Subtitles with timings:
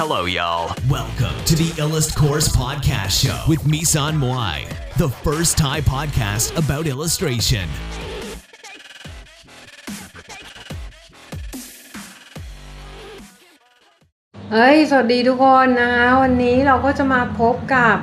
[0.00, 0.66] Hello, y'all.
[0.90, 4.58] Welcome to the Illust Course Podcast Show with Misan Moai,
[4.98, 7.66] the first Thai podcast about illustration.
[14.52, 17.96] เฮ้ย สวัสดีทุกคนนะคะ วันนี้เราก็จะมาพบกับ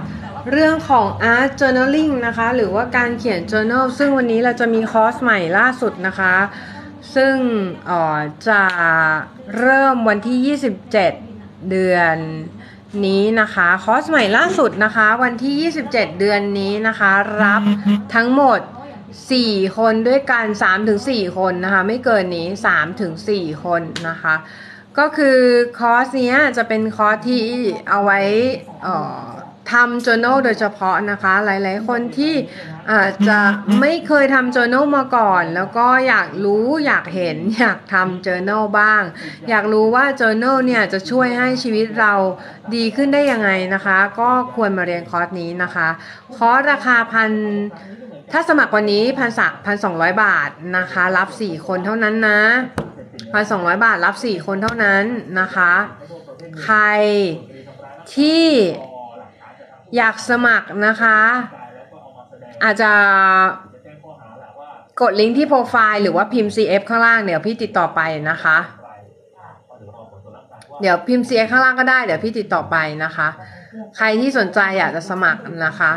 [0.52, 6.36] เรื่องของ art journaling นะคะ หรือว่าการเขียน journal ซึ่งวันนี้เราจะมีคอร์สใหม่ล่าสุดนะคะ
[7.16, 7.36] ซึ่ง
[7.86, 8.62] เอ่อจะ
[9.58, 11.33] เริ่มวันที่ 27
[11.70, 12.18] เดือน
[13.06, 17.12] นี้นะคะคอร์สใหม่ล่าสุดนะคะ วันที่ 27 เดือนนี้นะคะ
[17.44, 17.62] รับ
[18.16, 18.60] ทั้งหมด
[19.20, 20.46] 4 คนด้วยกัน
[20.92, 22.48] 3-4 คนนะคะ ไม่เกินนี้
[23.06, 24.36] 3-4 คนนะคะ
[24.98, 25.40] ก็คือ
[25.80, 27.46] คอร์สเนี้ยจะเป็นคอร์สที่
[27.90, 28.20] เอาไว้
[28.86, 29.26] อ่อ
[29.72, 32.34] ทำ journal โดยเฉพาะนะคะ หลาย ๆ คนที่
[32.92, 33.40] อาจจะ
[33.80, 39.02] ไม่เคยทำ journal มาก่อน แล้วก็อยากรู้อยากเห็นอยากทำ journal บ้าง
[39.50, 42.14] อยากรู้ว่า journal เนี่ยจะช่วยให้ชีวิตเรา
[42.76, 45.88] ดีขึ้นได้ยังไงนะคะ ก็ควรมาเรียนคอร์สนี้นะคะ
[46.36, 47.32] คอร์สราคาพัน
[48.32, 52.42] ถ้าสมัครวันนี้พันสักพันสองร้อยบาทนะคะ รับสี่คนเท่านั้นนะ
[53.34, 55.04] พันสองร้อยบาทรับสี่คนเท่านั้น
[55.40, 55.74] นะคะ
[56.64, 56.80] ใคร
[58.16, 58.46] ที่
[59.98, 61.18] อยากสมัครนะคะ
[62.64, 62.92] อาจจะ
[65.02, 68.58] กดลิงก์ที่โปรไฟล์หรือว่าพิมพ์ CF ข้างล่างเดี๋ยวพี่ติดต่อไปนะคะ
[70.82, 73.28] เดี๋ยวพิมพ์ CF ข้างล่างก็ได้เดี๋ยวพี่ติดต่อไปนะคะ
[73.98, 75.92] ใครที่สนใจอยากจะสมัครนะคะ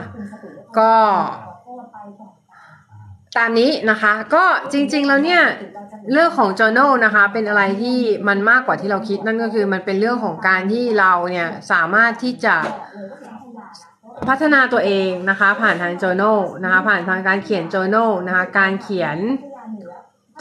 [0.79, 0.93] ก็
[3.37, 5.43] ตามนี้นะคะก็จริงๆแล้วเนี่ย
[6.13, 12.57] เรื่องของ journal นะคะ เป็นอะไรที่มันมากกว่าที่เราคิดนั่นก็คือมันเป็นเรื่องของการที่เราเนี่ยสามารถที่จะ
[14.28, 19.19] พัฒนาตัวเองนะคะ ผ่านทาง journal นะคะ ผ่านทางการเขียน journal นะคะ การเขียน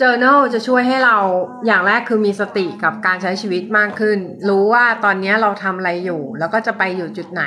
[0.01, 1.17] journal จะช่วยให้เรา
[1.65, 7.43] อย่างแรกคือมีสติกับการใช้ชีวิตมากขึ้น รู้ว่าตอนนี้เราทำอะไรอยู่ แล้วก็จะไปอยู่จุดไหน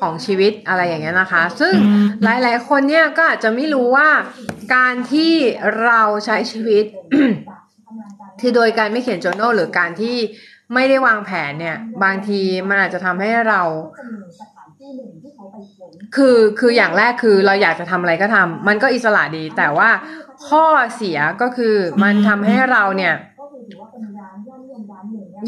[0.00, 1.74] ของชีวิตอะไรอย่างเงี้ยนะคะ ซึ่ง
[2.22, 4.08] หลาย ๆ คนเนี่ยก็อาจจะไม่รู้ว่า
[4.74, 5.32] การที่
[5.84, 6.84] เราใช้ชีวิต
[8.40, 10.16] คือโดยการไม่เขียน journal หรือการที่
[10.74, 13.62] ไม่ได้วางแผนเนี่ย บางทีมันอาจจะทำให้เรา
[16.16, 19.90] คือคืออย่างแรกคือเราอยากจะทำอะไรก็ทำมันก็อิสระดี แต่ว่า
[20.48, 20.64] ข้อ
[20.96, 23.14] เสียก็คือมันทำให้เราเนี่ย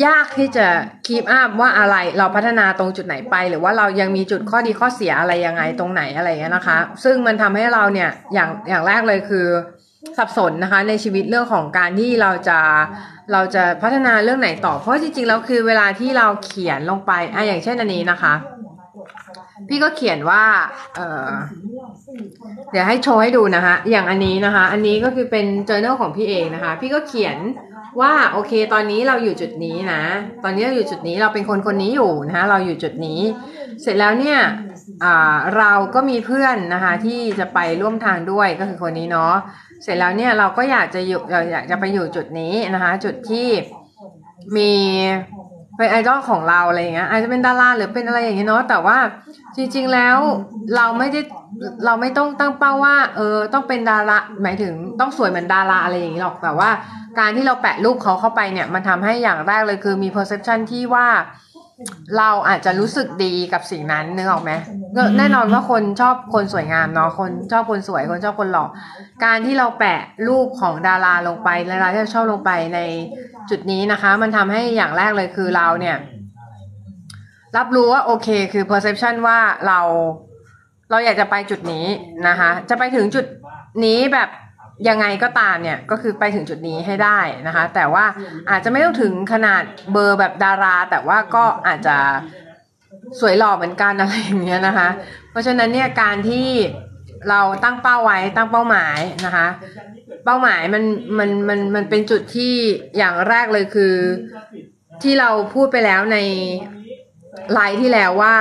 [0.07, 0.67] ยากที่จะ
[1.07, 9.47] คีปอัพว่าอะไรเราพัฒนาตรงจุดไหนไป หรือว่าเรายังมีจุดข้อดีข้อเสียอะไรยังไงตรงไหนอะไรเงี้ยนะคะ ซึ่งมันทำให้เราเนี่ยอย่างอย่างแรกเลยคือ
[10.19, 12.59] สับสนนะคะในชีวิตเรื่องของการที่เราจะ
[13.33, 18.35] เราจะพัฒนาเรื่องไหนต่อ เพราะจริงๆแล้วคือเวลาที่เราเขียนลงไปอะอย่างเช่นอันนี้นะคะ
[19.69, 20.45] พี่ก็เขียนว่า
[20.97, 21.31] เออ
[22.73, 27.37] เดี๋ยวให้โชว์ให้ดูนะคะ อย่างอันนี้นะคะ อันนี้ก็คือเป็น journal ของพี่เองนะคะ พี่ก็เขียน
[28.01, 30.03] ว่าโอเค ตอนนี้เราอยู่จุดนี้นะ
[30.45, 33.21] ตอนนี้เราอยู่จุดนี้เราเป็นคนคนนี้อยู่นะคะเราอยู่จุดนี้
[33.83, 34.39] เสร็จแล้วเนี่ย
[35.59, 39.35] เราก็มีเพื่อนนะคะ ที่จะไปร่วมทางด้วยก็คือคนนี้เนาะ
[39.83, 43.49] เสร็จแล้วเนี่ยเราก็อยากจะอยู่เราอยากจะไปอยู่จุดนี้นะคะ จุดที่
[44.57, 44.73] มี
[45.77, 48.99] เป็นไอดอลของเราอะไรเงี้ยอาจจะเป็นดาราหรือเป็นอะไรอย่างเงี้ยเนาะแต่ว่า
[49.57, 50.19] จริง ๆแล้ว
[50.77, 51.21] เราไม่ได้
[51.85, 56.71] เราไม่ต้องตั้งเป้าว่า เออต้องเป็นดาราหมายถึงต้องสวยเหมือนดาราอะไรอย่างงี้หรอกแต่ว่า
[57.19, 61.07] การที่เราแปะรูปเขาเข้าไปเนี่ย มันทำให้อย่างแรกเลยคือมี perception ที่ว่า
[62.19, 64.53] เราอาจจะรู้สึกดีกับสิ่งนั้นนึกออกไหม
[65.19, 68.67] แน่นอนว่าคนชอบคนสวยงามเนาะคนชอบคนสวยคนชอบคนหล่อ
[69.25, 72.81] การที่เราแปะรูปของดาราลงไปดาราที่เราชอบลงไปใน
[73.51, 75.97] จุดนี้นะคะ มันทำให้อย่างแรกเลยคือเราเนี่ย
[77.57, 79.81] รับรู้ว่าโอเคคือ perception ว่าเรา
[80.91, 81.87] เราอยากจะไปจุดนี้
[82.29, 83.27] นะคะ จะไปถึงจุด
[83.85, 84.29] นี้แบบ
[84.89, 88.05] ยังไงก็ตามเนี่ยก็คือไปถึงจุดนี้ให้ได้นะคะ แต่ว่า
[88.51, 91.97] อาจจะไม่ต้องถึงขนาดเบอร์แบบดารา แต่ว่าก็อาจจะ
[93.21, 94.89] สวยหล่อเหมือนกันอะไรอย่างเงี้ยนะคะ
[95.31, 96.49] เพราะฉะนั้นเนี่ยการที่
[97.29, 99.47] เราตั้งเป้าไว้ตั้งเป้าหมายนะคะ
[100.25, 100.85] เป้าหมายมัน
[101.19, 102.55] มันมันมันเป็นจุดที่
[102.97, 103.95] อย่างแรกเลยคือ
[105.03, 106.19] ที่เราพูดไปแล้วใน
[107.53, 108.37] ไลฟ์ที่แล้วว่า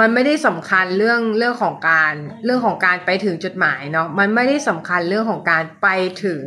[0.00, 2.12] มันไม่ได้สำคัญเรื่องเรื่องของการ
[2.44, 5.88] เรื่องของการไปถึงจุดหมายเนาะมันไม่ได้สำคัญเรื่องของการไป
[6.24, 6.44] ถึง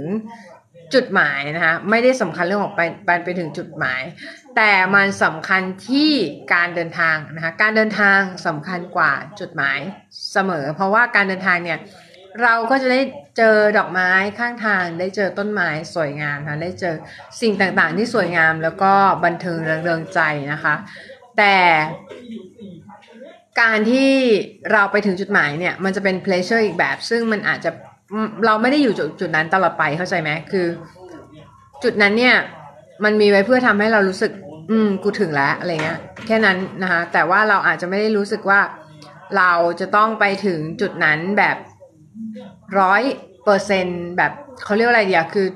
[0.94, 4.02] จุดหมายนะคะไม่ได้สำคัญเรื่องของไปไปไปถึงจุดหมาย
[4.56, 6.12] แต่มันสำคัญที่
[6.54, 9.80] การเดินทางนะคะการเดินทางสำคัญกว่าจุดหมาย
[10.34, 11.80] เสมอ เพราะว่าการเดินทางเนี่ย
[12.42, 13.02] เราก็จะได้
[13.38, 16.96] เจอดอกไม้ข้างทาง ได้เจอต้นไม้สวยงามนะได้เจอ
[17.42, 18.94] สิ่งต่างๆที่สวยงามแล้วก็
[19.26, 20.20] บันเทิงเริงใจ
[20.54, 20.76] นะคะ
[21.38, 21.56] แต่
[23.62, 24.12] การที่
[24.72, 27.72] เราไปถึงจุดหมายเนี่ย มันจะเป็น pleasure อีกแบบ ซึ่งมันอาจจะ
[28.46, 30.68] เราไม่ได้อยู่จุดจุดนั้นตลอดไปเข้าใจไหมคือ
[31.84, 32.36] จุดนั้นเนี่ย
[33.04, 34.32] มันมีไว้เพื่อทำให้เรารู้สึก
[34.72, 38.60] อืม กูถึงแล้วอะไรเงี้ยแค่นั้นนะคะแต่ว่าเราอาจจะไม่ได้รู้สึกว่า
[39.38, 41.58] เราจะต้องไปถึงจุดนั้นแบบ
[42.80, 43.02] ร้อย
[43.44, 43.86] เปอร์เซ็น
[44.18, 44.32] แบบ
[44.64, 45.48] เขาเรียกอะไรเดียคือ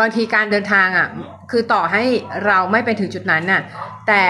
[0.00, 1.08] บางทีการเดินทางอะ
[1.50, 2.02] คือต่อให้
[2.46, 3.62] เราไม่ไปถึงจุดนั้นน่ะ
[4.08, 4.24] แต่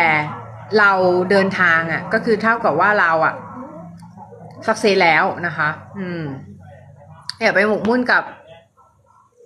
[0.78, 0.92] เรา
[1.30, 3.34] เดินทางอะ ก็คือเท่ากับว่าเราอะ
[4.66, 6.22] สักเซแล้วนะคะ อืม
[7.40, 8.22] อย่าไปหมกมุ่นกับ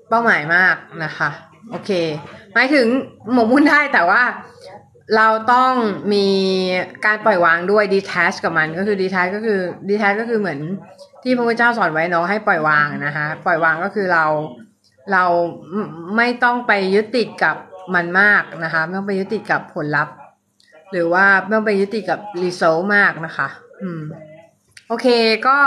[0.08, 1.30] เป้าหมายมากนะคะ
[1.70, 1.90] โอเค
[2.54, 2.86] หมายถึง
[3.32, 4.22] หมกมุ่นได้แต่ว่า
[5.16, 5.72] เราต้อง
[6.12, 6.26] มี
[7.06, 10.58] การปล่อยวางด้วย detach กับมันก็คือ detach ก็คือ detach ก็คือเหมือน
[11.22, 14.24] ที่พระพุทธเจ้าสอนไว้เนาะให้ปล่อยวางนะคะปล่อยวางก็คือเรา
[15.12, 15.24] เรา
[16.16, 17.56] ไม่ต้องไปยึดติดกับ
[17.94, 20.14] มันมากนะคะ ไม่ต้องไปยึดติดกับผลลัพธ์
[20.96, 23.48] หรือว่าไม่ต้องไปยึดติดกับ result มากนะคะ
[23.82, 24.02] อืม
[24.88, 25.06] โอเค
[25.46, 25.58] ก็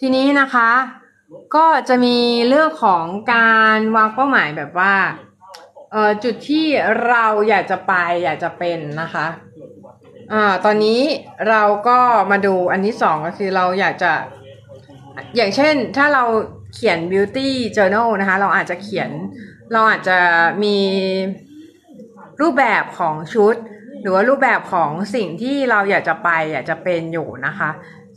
[0.00, 0.70] ทีนี้นะคะ
[1.56, 2.18] ก็จะมี
[2.48, 3.04] เรื่องของ
[3.34, 4.94] การวางเป้าหมายแบบว่า
[5.92, 6.66] เอ่อจุดที่
[7.08, 7.92] เราอยากจะไป
[8.24, 9.26] อยากจะเป็นนะคะ
[10.32, 11.00] อ่าตอนนี้
[11.48, 11.98] เราก็
[12.30, 14.12] มาดูอันที่สองก็คือเราอยากจะ
[15.36, 16.24] อย่างเช่นถ้าเรา
[16.74, 19.10] เขียน beauty journal นะคะ เราอาจจะเขียน
[19.72, 20.18] เราอาจจะ
[20.64, 20.76] มี
[22.40, 23.54] รูปแบบของชุด
[24.02, 27.70] หรือว่ารูปแบบของสิ่งที่เราอยากจะไปอยากจะเป็นอยู่นะคะ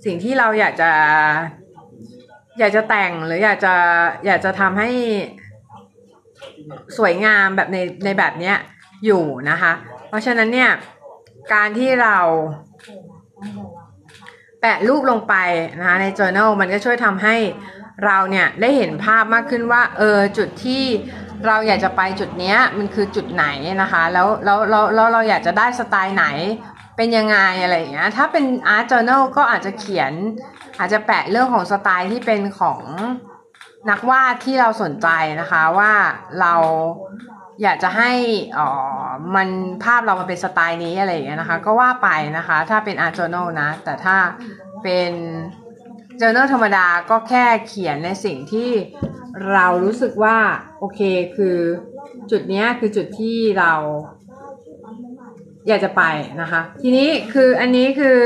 [0.05, 0.91] สิ่งที่เราอยากจะ
[2.59, 3.73] อยากจะแต่งหรืออยากจะ
[4.25, 4.89] อยากจะทำให้
[6.97, 8.55] สวยงามแบบในในแบบเนี้ย
[9.05, 9.71] อยู่นะคะ
[10.07, 10.71] เพราะฉะนั้นเนี่ย
[11.53, 12.17] การที่เรา
[14.61, 15.35] แปะรูปลงไป
[15.79, 17.35] นะคะใน journal มันก็ช่วยทำให้
[18.05, 20.83] เราเนี่ยได้เห็นภาพมากขึ้นว่าเออจุดที่
[21.47, 23.45] เราอยากจะไปจุดเนี้ยมันคือจุดไหน
[23.81, 26.25] นะคะ แล้วแล้วเราเราเราอยากจะได้สไตล์ไหน
[26.97, 28.45] เป็นยังไงอะไรอย่างเงี้ยถ้าเป็น
[28.75, 30.11] art journal ก็อาจจะเขียน
[30.79, 32.81] อาจจะแปะเรื่องของสไตล์ที่เป็นของ
[33.89, 35.07] นักวาดที่เราสนใจ
[35.41, 35.91] นะคะว่า
[36.41, 36.53] เรา
[37.61, 38.11] อยากจะให้
[38.57, 38.69] อ๋อ
[39.35, 39.47] มัน
[39.83, 44.17] ภาพเรามันเป็นสไตล์นี้อะไรอย่างเงี้ยนะคะ ก็ว่าไปนะคะ ถ้าเป็น art journal นะ แต่ถ้า
[44.83, 45.11] เป็น
[46.21, 48.69] journal ธรรมดาก็แค่เขียนในสิ่งที่
[49.53, 50.37] เรารู้สึกว่า
[50.79, 50.99] โอเค
[51.35, 51.57] คือ
[52.31, 53.73] จุดนี้คือจุดที่เรา
[55.67, 56.03] อยากจะไป
[56.41, 58.19] นะคะ ทีนี้คืออันนี้คือ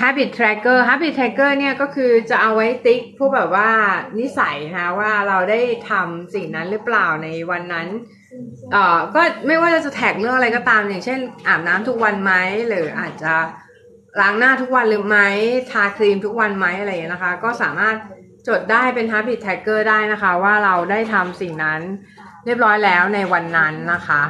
[0.00, 3.70] habit tracker habit tracker เนี่ยก็คือจะเอาไว้ติ๊กพวกแบบว่า
[4.18, 5.60] นิสัยนะคะว่าเราได้
[5.90, 7.88] ทำสิ่งนั้นหรือเปล่าในวันนั้น
[8.72, 12.32] เอ่อก็ไม่ว่าจะแท็กเรื่องอะไรก็ตาม อย่างเช่น อาบน้ำทุกวันไหม
[12.68, 13.34] หรืออาจจะ
[14.20, 15.18] ล้างหน้าทุกวันหรือไหม
[15.70, 17.96] ทาครีมทุกวันไหมอะไรอย่างนี้นะคะ ก็สามารถ
[18.48, 21.80] จดได้เป็น habit tracker ได้นะคะ ว่าเราได้ทำสิ่งนั้น
[22.44, 24.22] เรียบร้อยแล้วในวันนั้นนะคะ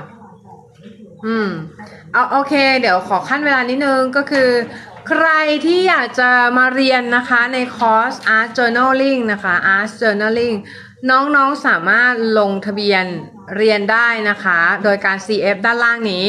[1.27, 1.49] อืม
[2.13, 4.51] เอาโอเค เดี๋ยวขอขั้นเวลานิดนึงก็คือ
[5.09, 5.29] ใคร
[5.67, 10.57] ที่อยากจะมาเรียนนะคะในคอร์ส Art Journaling นะคะ Art Journaling
[11.11, 13.05] น้องๆสามารถลงทะเบียน
[13.57, 16.25] เรียนได้นะคะ โดยการ CF ด้านล่างนี้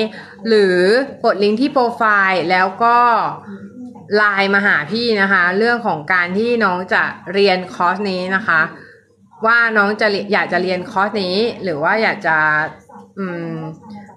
[0.47, 0.77] หรือ
[1.25, 2.97] กดลิงก์ที่โปรไฟล์แล้วก็
[4.17, 7.03] ไลน์มาหาพี่นะคะ เรื่องของการที่น้องจะ
[7.33, 8.61] เรียนคอร์สนี้นะคะ
[9.45, 12.37] ว่าน้องจะอยากจะเรียนคอร์สนี้ หรือว่าอยากจะ
[13.17, 13.53] อืม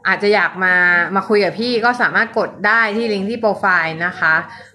[0.06, 0.74] อาจจะอยากมา
[1.14, 4.34] มาคุยกับพี่ก็สามารถกดได้ที่ลิงก์ที่โปรไฟล์นะคะ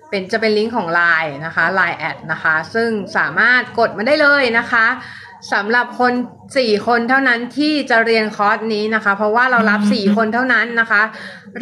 [0.10, 4.86] เป็นจะเป็นลิงก์ของ Line นะคะ Line แอดนะคะ ซึ่งสามารถกดมาได้เลยนะคะ
[5.54, 6.14] สำหรับคน
[6.50, 11.02] 4คนเท่านั้นที่จะเรียนคอร์สนี้นะคะ เพราะว่าเรารับ4คนเท่านั้นนะคะ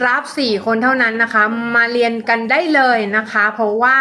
[0.06, 1.44] รับ4คนเท่านั้นนะคะ
[1.76, 3.98] มาเรียนกันได้เลยนะคะ เพราะว่า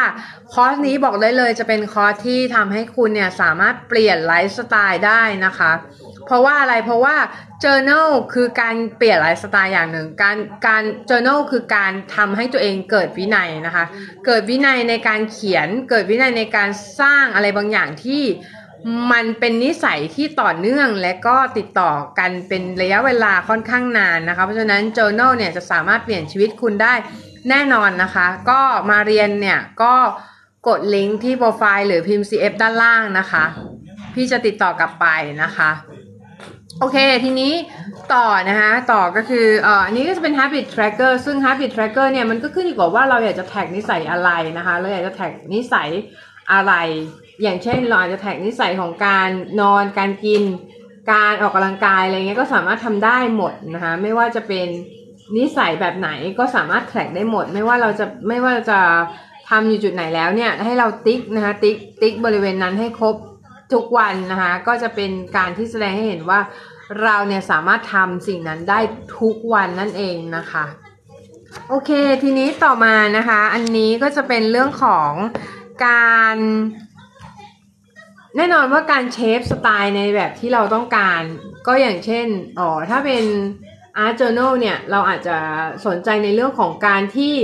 [0.53, 5.73] คอร์สนี้บอกได้เลยจะเป็นคอร์สที่ทำให้คุณเนี่ยสามารถเปลี่ยนไลฟ์สไตล์ได้นะคะ
[6.27, 7.17] เพราะว่าอะไรเพราะว่า
[7.65, 13.85] journal คือการเปลี่ยนไลฟ์สไตล์อย่างหนึ่ง การการ journal คือการทำให้ตัวเองเกิดวินัยนะคะ
[14.27, 16.69] เกิดวินัยในการเขียน เกิดวินัยในการ
[17.01, 18.23] สร้างอะไรบางอย่างที่
[19.13, 26.95] มันเป็นนิสัยที่ต่อเนื่องและก็ติดต่อกันเป็นระยะเวลาค่อนข้างนานนะคะ เพราะฉะนั้น journal เนี่ยจะสามารถเปลี่ยนชีวิตคุณได้
[27.49, 29.95] แน่นอนนะคะ ก็มาเรียนเนี่ยก็
[30.69, 33.45] กดลิงก์ที่โปรไฟล์หรือพิมพ์ CF ด้านล่างนะคะ
[34.15, 35.07] พี่จะติดต่อกลับไป
[35.43, 35.71] นะคะ
[36.81, 37.53] โอเค ทีนี้
[38.15, 45.89] ต่อนะคะต่อก็คือเอ่ออันนี้ก็จะเป็น habit tracker ซึ่ง habit tracker เนี่ยมันก็ขึ้นอยู่กับว่าเราอยากจะแท็กนิสัยอะไรนะคะ เราอยากจะแท็กนิสัย
[46.53, 46.73] อะไร
[47.43, 49.29] อย่างเช่นเราอาจจะแท็กนิสัยของการ
[49.61, 50.43] นอนการกิน
[51.13, 54.69] การออกกำลังกายอะไรเงี้ยก็สามารถทำได้หมดนะคะไม่ว่าจะเป็น
[55.37, 58.79] นิสัยแบบไหนก็สามารถแท็กได้หมด ไม่ว่าเราจะไม่ว่าจะ
[59.49, 63.17] ทำอยู่จุดไหนแล้วเนี่ยให้เราติ๊กนะคะติ๊กติ๊กบริเวณนั้นให้ครบ
[63.73, 66.41] ทุกวันนะคะก็จะเป็นการที่แสดงให้เห็นว่า
[67.03, 68.81] เราเนี่ยสามารถทำสิ่งนั้นได้
[69.19, 70.65] ทุกวันนั่นเองนะคะ
[71.69, 71.91] โอเค
[72.23, 75.13] ทีนี้ต่อมานะคะ อันนี้ก็จะเป็นเรื่องของ
[75.87, 76.37] การ
[78.37, 81.23] แน่นอนว่าการเชฟสไตล์ในแบบที่เราต้องการ
[81.67, 82.27] ก็อย่างเช่น
[82.59, 83.25] อ๋อถ้าเป็น
[84.05, 85.37] art journal เนี่ย เราอาจจะ
[85.87, 87.35] สนใจในเรื่องของการที่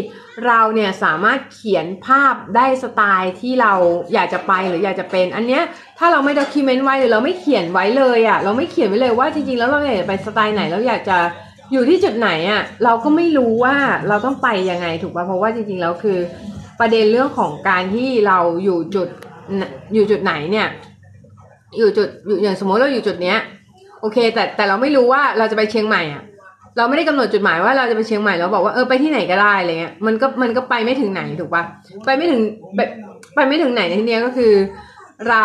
[0.47, 3.73] เราเนี่ยสามารถเขียนภาพได้สไตล์ที่เรา
[4.13, 5.63] อยากจะไปหรืออยากจะเป็น อันเนี้ย
[5.99, 11.19] ถ้าเราไม่ด็อกิเมนต์ไว้หรือเราไม่เขียนไว้เลยอะ่ะเราไม่เขียนไว้เลยว่าจริงๆแล้วเราอยากจะไปสไตล์ไหนเราอยากจะ
[11.73, 13.77] อยู่ที่จุดไหนอะ่ะเราก็ไม่รู้ว่า
[14.09, 16.19] เราต้องไปยังไงถูกป่ะเพราะว่าจริงๆแล้วคือ
[16.81, 19.09] ประเด็นเรื่องของการที่เราอยู่จุด
[19.95, 20.69] อยู่จุดไหนเนี่ย
[21.79, 23.39] อยู่จุดอยู่อย่างสมมติเราอยู่จุดเนี้ย
[24.01, 26.23] โอเค แต่แต่เราไม่รู้ว่าเราจะไปเชียงใหม่อะ
[26.77, 31.65] เราไม่ได้กำหนดจุดหมายว่าเราจะไปเชียงใหม่เราบอกว่าเออไปที่ไหนก็ได้อะไรเงี้ยมันก็มันก็ไปไม่ถึงไหนถูกปะ
[32.05, 32.41] ไปไม่ถึง
[32.75, 32.81] ไป
[33.35, 34.53] ไปไม่ถึงไหนในที่นี้ก็คือ
[35.29, 35.45] เรา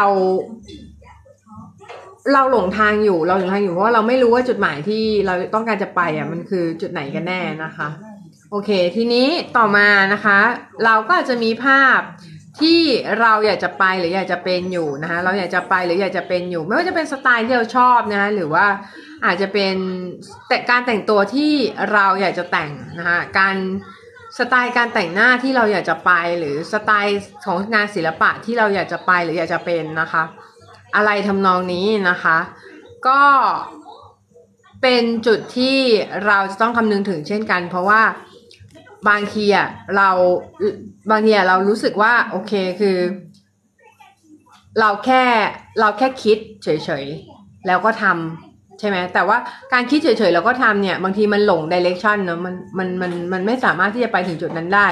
[2.34, 7.90] เราหลงทางอยู่ เราหลงทางอยู่เพราะว่าเราไม่รู้ว่าจุดหมายที่เราต้องการจะไปอะ มันคือจุดไหนกันแน่นะคะ
[8.52, 9.28] โอเค ทีนี้
[9.58, 10.40] ต่อมานะคะ
[10.86, 12.00] เราก็จะมีภาพ
[12.62, 12.82] ที่
[13.22, 18.66] เราอยากจะไปหรืออยากจะเป็นอยู่นะคะเราอยากจะไปหรืออยากจะเป็นอยู่ ไม่ว่าจะเป็นสไตล์ที่เราชอบนะคะหรือว่า
[19.26, 19.76] อาจจะเป็น
[20.48, 21.54] แต่การแต่งตัวที่
[21.94, 23.56] เราอยากจะแต่งนะคะการ
[24.38, 30.24] สไตล์การแต่งหน้าที่เราอยากจะไปหรือสไตล์ของงานศิลปะที่เราอยากจะไปหรืออยากจะเป็นนะคะ
[30.96, 32.38] อะไรทำนองนี้นะคะ
[33.08, 33.22] ก็
[34.82, 35.78] เป็นจุดที่
[36.26, 38.02] เราจะต้องคำนึงถึงเช่นกัน เพราะว่า
[39.08, 40.10] บางทีอะเรา
[41.12, 42.98] บางทีอะเรารู้สึกว่า โอเคคือ
[44.80, 45.24] เราแค่
[45.80, 46.68] เราแค่คิดเฉ
[47.04, 49.38] ยๆ แล้วก็ทำใช่ไหมแต่ว่า
[49.74, 54.88] การคิดเฉยๆแล้วก็ทำเนี่ย บางทีมันหลงดิเรกชันเนาะมันมันมันมันไม่สามารถที่จะไปถึงจุดนั้นได้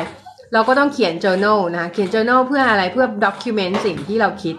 [0.54, 4.56] เราก็ต้องเขียน journal นะคะเขียน journal เพื่ออะไรเพื่อ document สิ่งที่เราคิด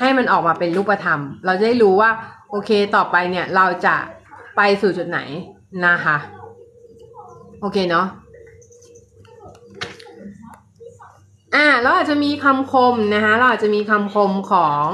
[0.00, 2.10] ให้มันออกมาเป็นรูปธรรม เราจะได้รู้ว่า
[2.50, 3.96] โอเคต่อไปเนี่ยเราจะ
[4.56, 5.20] ไปสู่จุดไหน
[5.86, 6.16] นะคะ
[7.60, 8.06] โอเคเนาะ
[11.54, 14.84] อ่าเราอาจจะมีคำคมนะคะเราอาจจะมีคำคมของ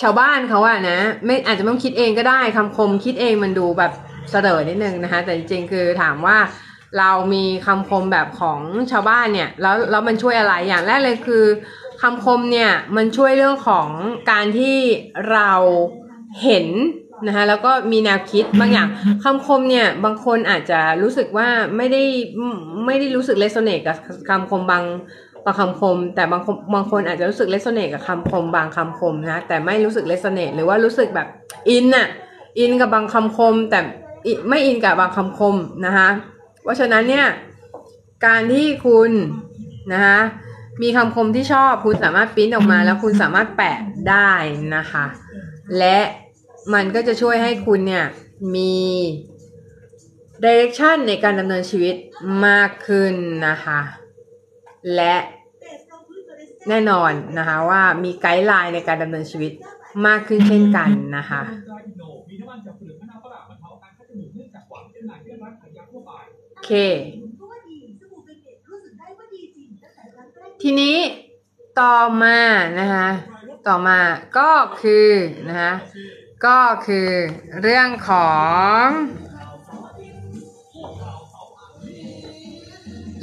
[0.00, 3.92] ชาวบ้านเขาอะนะไม่อาจจะไม่ต้องคิดเองก็ได้คำคมคิดเองมันดูแบบ
[4.30, 6.36] เสดอนิดนึงนะคะแต่จริงๆคือถามว่า
[6.98, 8.60] เรามีคำคมแบบของ
[8.90, 11.44] ชาวบ้านเนี่ยแล้วแล้วมันช่วยอะไรอย่างแรกเลยคือ
[12.02, 13.88] คำคมเนี่ยมันช่วยเรื่องของ
[14.30, 14.76] การที่
[15.32, 15.52] เรา
[16.42, 16.66] เห็น
[17.26, 18.88] นะคะแล้วก็มีแนวคิดบางอย่าง
[19.24, 22.02] คำคมเนี่ยบางคนอาจจะรู้สึกว่าไม่ได้
[22.86, 23.96] ไม่ได้รู้สึกเลสโซเนตกับ
[24.28, 24.84] คำคมบาง
[25.48, 26.42] บางคำคม แต่บาง
[26.74, 31.28] บางคนอาจจะรู้สึกเลสโซเนตกับคำคม บางคำคมนะแต่ไม่รู้สึกเลสโซเนตหรือว่ารู้สึกแบบ
[31.70, 32.08] อินอะ
[32.58, 33.80] อินกับบางคำคม แต่
[34.48, 36.08] ไม่อินกับบางคำคมนะคะ
[36.62, 37.26] เพราะฉะนั้นเนี่ย
[38.26, 39.10] การที่คุณ
[39.92, 40.18] นะคะ
[40.82, 43.78] มีคำคมที่ชอบคุณสามารถพิมพ์ออกมาแล้วคุณสามารถแปะ
[44.08, 44.30] ได้
[44.76, 45.04] นะคะ
[45.78, 45.98] และ
[46.74, 48.04] มันก็จะช่วยให้คุณเนี่ย
[48.54, 48.76] มี
[50.42, 51.96] ดิเรกชันในการดำเนินชีวิต
[52.46, 53.14] มากขึ้น
[53.48, 53.80] นะคะ
[54.94, 55.14] และ
[56.68, 59.52] แน่นอนนะคะว่ามีไกด์ไลน์ในการดำเนินชีวิต
[60.06, 61.42] มากขึ้นเช่นกันนะคะ
[66.54, 66.72] โอเค
[70.62, 70.96] ทีนี้
[71.80, 72.38] ต่อมา
[72.80, 73.08] นะคะ
[73.66, 73.98] ต่อมา
[74.38, 75.08] ก็คือ
[75.48, 75.72] นะคะ
[76.46, 77.08] ก็คือ
[77.62, 78.30] เรื่องขอ
[78.82, 78.84] ง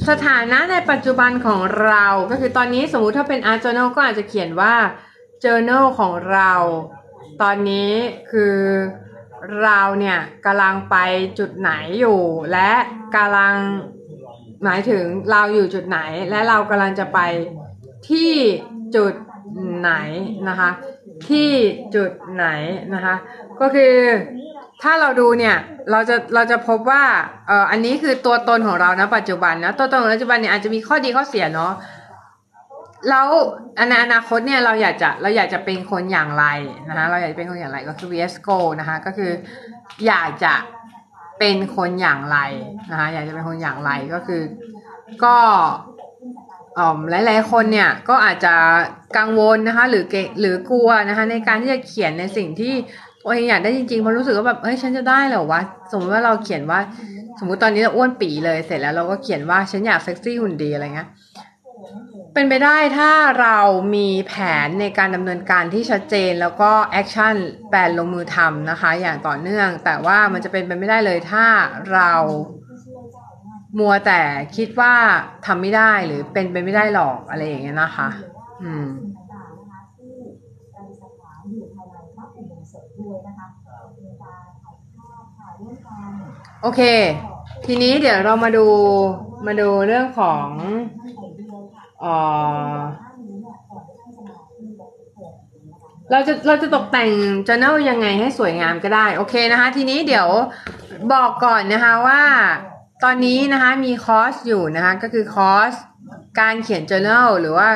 [0.09, 4.75] สถานะในปัจจุบันของเราก็คือตอนนี้สมมุติถ้าเป็น art journal ก็อาจจะเขียนว่า
[5.43, 6.51] journal ของเรา
[7.41, 7.91] ตอนนี้
[8.31, 8.55] คือ
[9.63, 10.95] เราเนี่ยกำลังไป
[11.39, 12.21] จุดไหนอยู่
[12.51, 12.71] และ
[13.15, 13.55] กำลัง
[14.63, 17.19] หมายถึงเราอยู่จุดไหน และเรากำลังจะไป
[18.09, 18.31] ที่
[18.95, 19.13] จุด
[19.79, 19.91] ไหน
[20.49, 20.69] นะคะ
[21.27, 21.49] ที่
[21.95, 22.45] จุดไหน
[22.93, 23.15] นะคะ
[23.61, 23.93] ก็คือ
[24.83, 25.55] ถ้าเราดูเนี่ย
[25.91, 27.03] เราจะเราจะพบว่า
[27.47, 31.73] เอ่ออันนี้คือตัวตนของเรานะปัจจุบันนะตัวตนของปัจจุบันเนี่ยอาจจะมีข้อดีข้อเสียเนาะ
[33.09, 33.27] แล้ว
[33.89, 36.45] ในอนาคตเนี่ยเราอยากจะเราอยากจะเป็นคนอย่างไร
[36.89, 39.31] นะคะเราอยากจะเป็นคนอย่างไรก็คือ VS Go นะคะก็คือ
[40.07, 40.53] อยากจะ
[41.39, 42.37] เป็นคนอย่างไร
[42.91, 44.41] นะคะอยากจะเป็นคนอย่างไรก็คือ
[45.23, 45.37] ก็
[47.09, 48.55] หลาย ๆ คนเนี่ยก็อาจจะ
[49.17, 52.73] กังวลนะคะหรือเกหรือกลัวนะคะในการที่จะเขียนในสิ่งที่
[53.23, 56.79] ตัวเองอยากได้จริงๆเพราะรู้สึกว่าแบบเฮ้ยฉันจะได้เหรอวะสมมติว่าเราเขียนว่า
[57.39, 61.09] สมมุติตอนนี้เราอ้วนพีเลยเสร็จแล้วเราก็เขียนว่าฉันอยากเซ็กซี่หุ่นดีอะไรเงี้ย
[62.33, 63.59] เป็นไปได้ถ้าเรา
[63.95, 64.33] มีแผ
[64.65, 71.45] นในการดำเนินการที่ชัดเจนแล้วก็ action plan ลงมือทำนะคะ อย่างต่อเนื่อง แต่ว่ามันจะเป็นไปไม่ได้เลยถ้า
[71.93, 72.13] เรา
[73.79, 74.21] มัวแต่
[74.55, 74.93] คิดว่า
[75.45, 78.09] ทำไม่ได้หรือเป็นไปไม่ได้หรอกอะไรอย่างเงี้ยนะคะ
[78.63, 78.87] อืม
[86.61, 86.81] โอเค
[87.65, 88.65] ทีนี้เดี๋ยวเรามาดู
[89.45, 90.47] มาดูเรื่องของ
[92.03, 92.05] อ
[92.75, 92.79] อ
[96.11, 97.09] เราจะเราจะตกแต่ง
[97.47, 100.27] journal ยังไงให้สวยงามก็ได้ โอเคนะคะ ทีนี้เดี๋ยว
[101.13, 102.21] บอกก่อนนะคะว่า
[103.07, 105.73] ตอนนี้นะคะมีคอร์สอยู่นะคะก็คือคอร์ส
[106.39, 107.69] การเขียน journal หรือว่า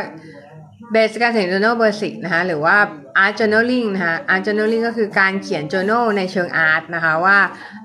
[0.91, 2.77] เบสการเขียน journal basic นะคะหรือว่า
[3.23, 7.37] art journaling นะคะ art journaling ก็คือการเขียน journal ในเชิงอาร์ตนะคะว่า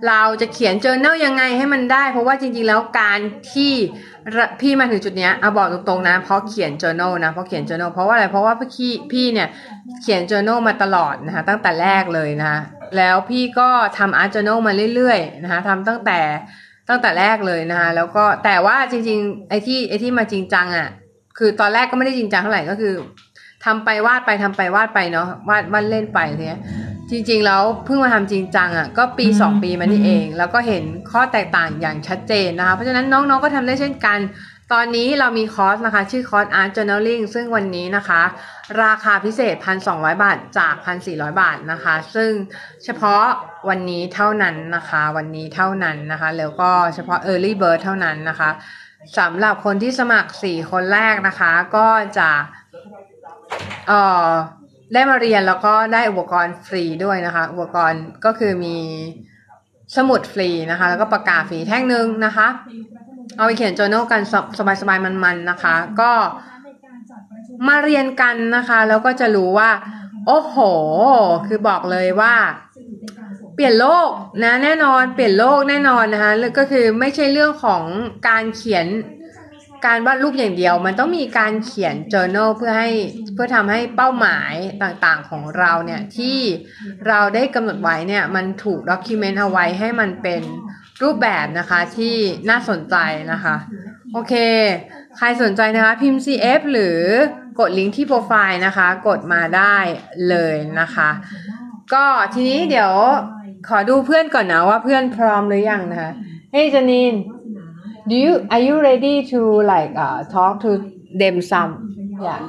[0.09, 3.19] เราจะเขียน journal ยังไงให้มันได้ เพราะว่าจริงๆแล้วการ
[3.53, 3.73] ที่
[4.61, 9.49] พี่มาถึงจุดนี้เอาบอกตรงๆนะเพราะเขียน journal นะเพราะเขียน journal เพราะว่าอะไรเพราะว่าพี่พี่เนี่ย
[10.03, 12.61] เขียน journal มาตลอดนะคะตั้งแต่แรกเลยนะคะ
[12.97, 16.21] แล้วพี่ก็ทำ art journal มาเรื่อยๆนะคะทำตั้งแต่
[16.89, 20.89] ตั้งแต่แรกเลยนะคะแล้วก็แต่ว่าจริง ๆ ไอ้ที่ไอ้ที่มาจริงจังอะ่ะ
[21.39, 22.95] คือตอนแรกก็ไม่ได้จริงจังเท่าไหร่ก็คือ
[23.65, 26.61] ทำไปวาดไปทำไปวาดไปเนาะวาดวาดเล่นไปเนี้ย
[27.11, 34.19] จริงๆแล้วเพิ่งมาทำจริงจังอะ่ะก็ปี 2 ปีมานี่เอง แล้วก็เห็นข้อแตกต่างอย่างชัดเจนนะคะเพราะฉะนั้นน้องๆก็ทำได้เช่นกัน
[34.75, 38.23] ตอนนี้เรามีคอร์สนะคะ ชื่อคอร์ส Art Journaling ซึ่งวันนี้นะคะ
[38.83, 39.57] ราคาพิเศษ
[39.89, 40.75] 1,200 บาทจาก
[41.07, 42.31] 1,400 บาทนะคะ ซึ่ง
[42.85, 43.25] เฉพาะ
[43.69, 48.51] วันนี้เท่านั้นนะคะ วันนี้เท่านั้นนะคะ แล้วก็เฉพาะ Early Bird เท่านั้นนะคะ
[49.19, 51.89] สำหรับคนที่สมัคร 4 คนแรกนะคะ ก็
[52.19, 52.31] จะ
[53.89, 54.29] เอ่อ
[54.93, 58.79] ได้มาเรียนแล้วก็ได้อุปกรณ์ฟรีด้วยนะคะ อุปกรณ์ก็คือมี
[59.97, 62.49] สมุดฟรีนะคะ แล้วก็ปากกาฟรีแท่งหนึ่งนะคะ
[63.37, 64.23] เอาไปเขียน journal กัน
[64.81, 66.13] สบายๆมันๆนะคะ ก็
[67.67, 69.71] มาเรียนกันนะคะ แล้วก็จะรู้ว่า
[70.27, 70.57] โอ้โห
[71.47, 72.35] คือบอกเลยว่า
[73.55, 74.11] เปลี่ยนโลก
[74.43, 77.83] นะแน่นอนเปลี่ยนโลกแน่นอนนะคะก็คือไม่ใช่เรื่องของ
[78.29, 78.87] การเขียน
[79.87, 82.91] การวาดรูปอย่างเดียว มันต้องมีการเขียน journal เพื่อให้
[83.35, 84.53] เพื่อทำให้เป้าหมาย
[84.83, 86.39] ต่างๆของเราเนี่ยที่
[87.09, 90.43] เราได้กำหนดไว้เนี่ยมันถูก document เอาไว้ให้มันเป็น
[91.03, 92.15] รูปแบบนะคะที่
[92.51, 92.97] น่าสนใจ
[93.33, 93.57] นะคะ
[94.13, 94.35] โอเค
[95.17, 96.99] ใครสนใจนะคะพิมพ์ CF หรือ
[97.61, 99.77] กดลิงก์ที่โปรไฟล์นะคะ กดมาได้
[100.29, 101.11] เลยนะคะ
[101.95, 102.93] ก็ทีนี้เดี๋ยว
[103.69, 106.13] ขอดูเพื่อนก่อนนะว่าเพื่อนพร้อมหรือยังนะคะ
[106.53, 107.15] เฮ้ยจันิน
[108.11, 109.41] do you are you ready to
[109.73, 110.71] like uh, talk to
[111.21, 111.73] them some
[112.27, 112.41] yeah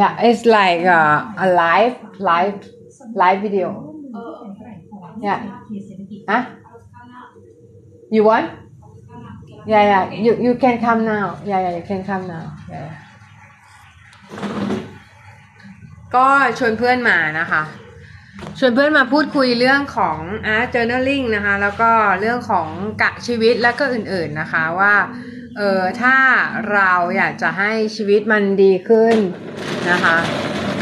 [0.00, 1.94] yeah it's like uh, a live
[2.30, 2.56] live
[3.20, 3.68] live video
[5.26, 5.40] yeah
[6.30, 6.42] huh
[8.14, 8.46] you want
[9.72, 12.90] yeah yeah you you can come now yeah yeah you can come now yeah
[16.14, 17.62] ก็ชวนเพื่อนมานะคะ
[18.58, 20.18] ชวนเพื่อนมาพูดคุยเรื่องของ
[20.56, 22.68] art journaling นะคะ แล้วก็เรื่องของ
[23.02, 24.94] กะชีวิตแล้วก็อื่นๆนะคะว่า
[25.56, 26.16] เออถ้า
[26.72, 29.16] เราอยากจะให้ชีวิตมันดีขึ้น
[29.90, 30.16] นะคะ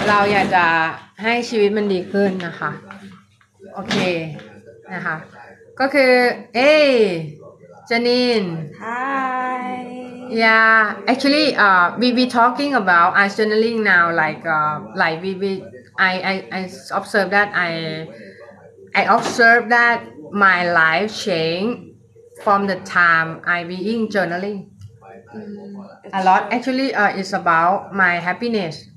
[0.08, 0.66] เราอยากจะ
[1.22, 2.70] ให้ชีวิตมันดีขึ้นนะคะ
[3.74, 3.96] โอเค
[4.93, 5.17] นะคะ
[5.79, 6.13] ก็คือ
[6.55, 6.73] เอ้
[7.89, 8.43] จานิน
[8.83, 9.85] Hi.
[10.43, 14.11] Yeah, actually, uh, we be talking about art journaling now.
[14.11, 15.51] Like, uh, like we we
[15.97, 16.61] I I I
[16.99, 17.71] observe that I
[18.95, 19.97] I observe that
[20.31, 21.93] my life change
[22.43, 24.59] from the time I being journaling.
[26.13, 28.87] A lot actually, uh, it's about my happiness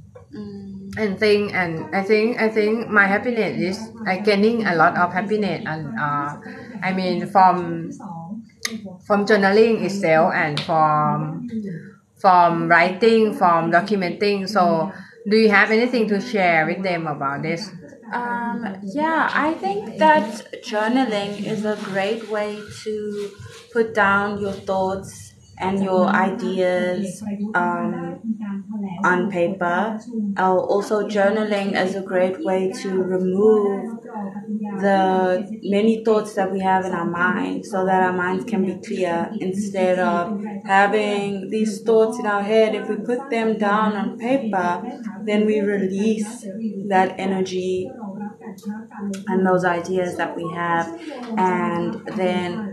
[0.97, 5.11] and thing and I think I think my happiness is I gaining a lot of
[5.11, 6.37] happiness and uh,
[6.81, 7.89] I mean from
[9.05, 11.47] from journaling itself and from
[12.15, 14.47] from writing from documenting.
[14.47, 14.91] So
[15.29, 17.69] do you have anything to share with them about this?
[18.13, 23.31] Um, yeah, I think that journaling is a great way to
[23.71, 27.21] put down your thoughts and your ideas
[27.55, 28.19] um,
[29.03, 29.99] on paper.
[30.37, 33.99] Uh, also, journaling is a great way to remove
[34.79, 38.79] the many thoughts that we have in our mind so that our minds can be
[38.85, 42.75] clear instead of having these thoughts in our head.
[42.75, 44.83] If we put them down on paper,
[45.25, 46.45] then we release
[46.89, 47.89] that energy
[49.27, 50.87] and those ideas that we have.
[51.37, 52.65] And then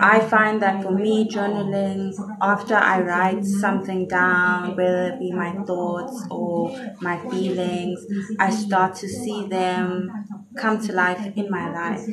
[0.00, 5.52] I find that for me, journaling, after I write something down, whether it be my
[5.66, 8.06] thoughts or my feelings,
[8.38, 12.04] I start to see them come to life in my life.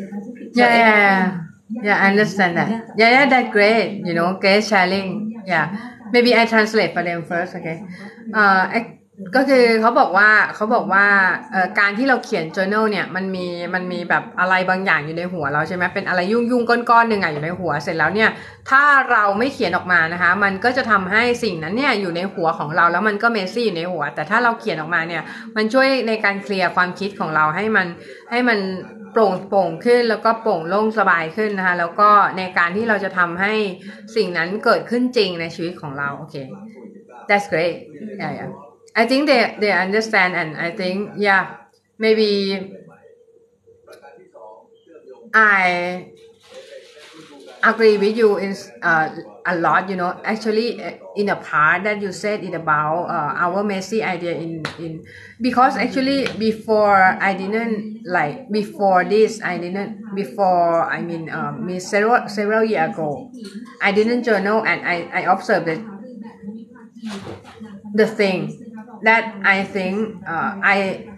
[0.53, 1.41] yeah, so yeah, yeah,
[1.81, 1.97] yeah.
[2.03, 2.77] I understand that.
[2.95, 4.01] Yeah, yeah, that's great.
[4.05, 5.43] You know, great sharing.
[5.45, 5.75] Yeah.
[6.11, 7.83] Maybe I translate for them first, okay?
[8.33, 8.37] Uh,
[8.71, 8.99] I,
[9.35, 11.05] ก็คือเขาบอกว่าเขาบอกว่า
[11.79, 18.29] การที่เราเขียน journal เนี่ยมันมีมันมีแบบอะไรบางอย่างอยู่ในหัวเราใช่ไหมเป็นอะไรยุ่งยุ่งก้อนๆหนึ่งอะอยู่ในหัวเสร็จแล้วเนี่ย
[18.69, 25.23] ถ้าเราไม่เขียนออกมานะคะ มันก็จะทำให้สิ่งนั้นเนี่ยอยู่ในหัวของเราแล้วมันก็เมซี่อยู่ในหัว แต่ถ้าเราเขียนออกมาเนี่ย
[25.55, 27.87] มันช่วยในการเคลียร์ความคิดของเราให้มัน
[28.31, 28.59] ให้มัน
[29.11, 33.53] โปร่งโปร่งขึ้นแล้วก็โปร่งโล่งสบายขึ้นนะคะ แล้วก็ในการที่เราจะทำให้
[34.15, 36.35] สิ่งนั้นเกิดขึ้นจริงในชีวิตของเราโอเค
[37.29, 37.75] that's great
[38.21, 41.57] yeah yeah I think they they understand and I think yeah
[41.99, 42.73] maybe
[45.33, 46.11] I
[47.63, 49.09] agree with you in uh,
[49.45, 50.19] a lot you know.
[50.23, 54.63] Actually uh, in the part that you said it about uh, our messy idea in
[54.79, 55.03] in
[55.41, 62.27] because actually before I didn't like before this I didn't before I mean um several
[62.29, 63.31] several years ago
[63.81, 65.81] I didn't journal and I I observed the
[67.93, 68.66] the thing
[69.03, 71.09] that I think uh, I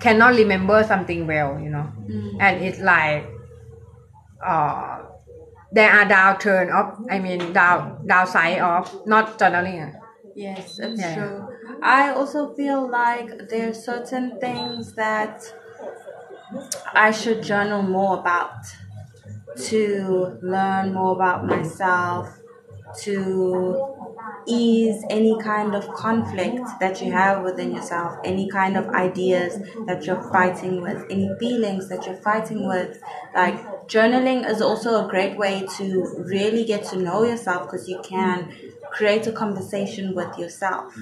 [0.00, 1.90] cannot remember something well you know
[2.40, 3.26] and it's like
[4.44, 5.02] uh
[5.72, 9.98] there are downturn of I mean down downside of not journaling
[10.34, 11.14] Yes, it's Yeah.
[11.14, 11.48] true.
[11.82, 15.42] I also feel like there's certain things that
[16.94, 18.56] I should journal more about
[19.68, 22.37] to learn more about myself,
[23.02, 23.98] to
[24.46, 30.04] ease any kind of conflict that you have within yourself, any kind of ideas that
[30.04, 33.00] you're fighting with, any feelings that you're fighting with.
[33.34, 38.00] Like journaling is also a great way to really get to know yourself because you
[38.02, 38.54] can
[38.90, 40.96] create a conversation with yourself.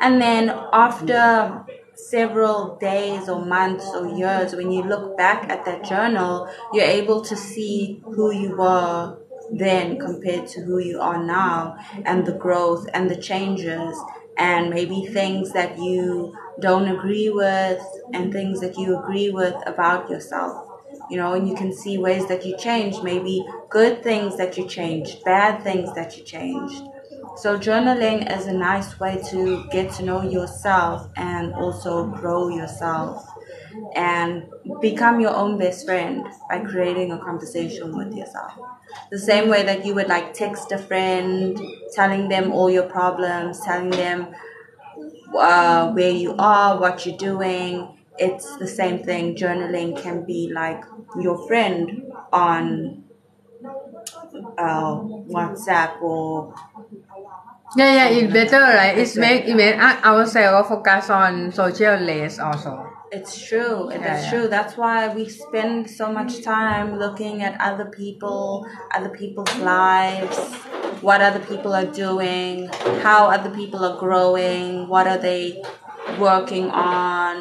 [0.00, 5.84] And then after several days or months or years, when you look back at that
[5.84, 9.18] journal, you're able to see who you were
[9.50, 13.96] then compared to who you are now and the growth and the changes
[14.36, 17.80] and maybe things that you don't agree with
[18.12, 20.64] and things that you agree with about yourself.
[21.10, 24.68] You know and you can see ways that you changed maybe good things that you
[24.68, 26.82] changed bad things that you changed.
[27.36, 33.26] So journaling is a nice way to get to know yourself and also grow yourself
[33.94, 34.48] and
[34.80, 38.52] become your own best friend by creating a conversation with yourself.
[39.10, 41.58] The same way that you would like text a friend,
[41.94, 44.34] telling them all your problems, telling them
[45.36, 47.96] uh, where you are, what you're doing.
[48.18, 49.36] It's the same thing.
[49.36, 50.84] Journaling can be like
[51.20, 53.04] your friend on
[54.58, 56.54] uh, WhatsApp or
[57.76, 62.38] yeah yeah it's better right it's make it make us- ourselves focus on social less
[62.38, 63.88] also It's true.
[63.90, 64.30] It is Yeah, yeah.
[64.30, 64.48] true.
[64.48, 70.36] That's why we spend so much time looking at other people, other people's lives,
[71.00, 72.68] what other people are doing,
[73.02, 75.62] how other people are growing, what are they
[76.18, 77.36] working on,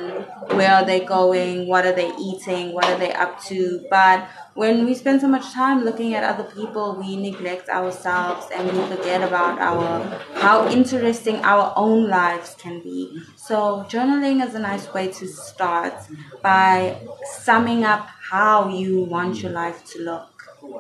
[0.58, 3.86] where are they going, what are they eating, what are they up to.
[3.90, 8.72] But when we spend so much time looking at other people, we neglect ourselves and
[8.72, 10.02] we forget about our
[10.34, 13.22] how interesting our own lives can be.
[13.36, 15.94] So journaling is a nice way to start
[16.42, 20.34] by summing up how you want your life to look.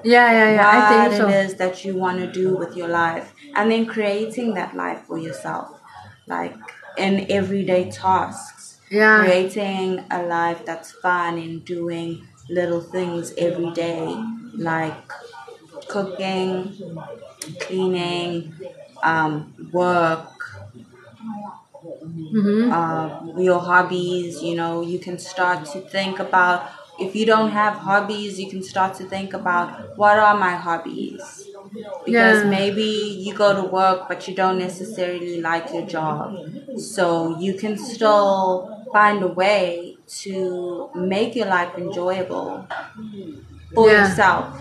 [0.03, 2.87] yeah yeah yeah I think so it is that you want to do with your
[2.89, 5.79] life, and then creating that life for yourself,
[6.27, 6.55] like
[6.97, 8.79] in everyday tasks.
[8.89, 9.23] Yeah.
[9.23, 14.07] Creating a life that's fun and doing little things every day
[14.57, 15.11] like
[15.89, 16.73] cooking
[17.61, 18.53] cleaning
[19.03, 20.31] um, work
[21.83, 22.71] mm-hmm.
[22.71, 27.75] uh, your hobbies you know you can start to think about if you don't have
[27.75, 31.47] hobbies you can start to think about what are my hobbies
[32.05, 32.49] because Yeah.
[32.49, 32.83] maybe
[33.25, 36.39] you go to work but you don't necessarily like your job
[36.75, 42.67] so you can still find a way to make your life enjoyable
[43.73, 43.99] for Yeah.
[44.07, 44.59] yourself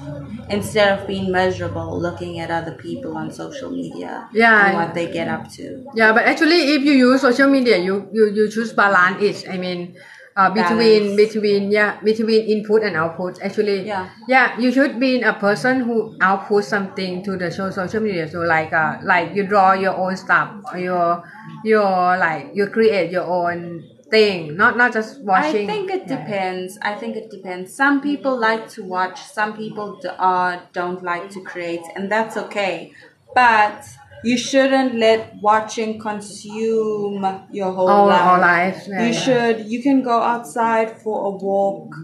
[0.48, 4.66] instead of being miserable looking at other people on social media Yeah.
[4.66, 8.08] and what they get up to Yeah, but actually, if you use social media, you
[8.12, 9.48] you, you choose balance it.
[9.50, 9.96] I mean,
[10.36, 11.16] uh, between Balance.
[11.16, 13.38] between yeah between input and output.
[13.42, 14.08] Actually, Yeah.
[14.28, 18.28] yeah, you should be a person who output something to the so- social media.
[18.28, 21.24] So like uh like you draw your own stuff, or your
[21.64, 25.68] your like you create your own thing, not not just watching.
[25.68, 26.16] I think it Yeah.
[26.18, 26.78] depends.
[26.82, 27.74] I think it depends.
[27.74, 32.36] Some people like to watch, some people d- uh, don't like to create, and that's
[32.36, 32.92] okay.
[33.34, 33.84] But
[34.28, 38.40] you shouldn't let watching consume your whole All life.
[38.40, 38.88] lives.
[38.88, 39.20] Yeah, you yeah.
[39.24, 39.56] should.
[39.66, 41.94] You can go outside for a walk.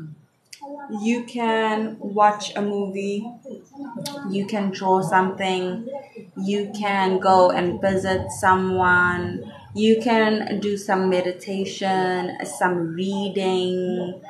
[1.03, 3.27] You can watch a movie.
[4.31, 5.89] You can draw something.
[6.37, 9.53] You can go and visit someone.
[9.75, 14.21] You can do some meditation, some reading,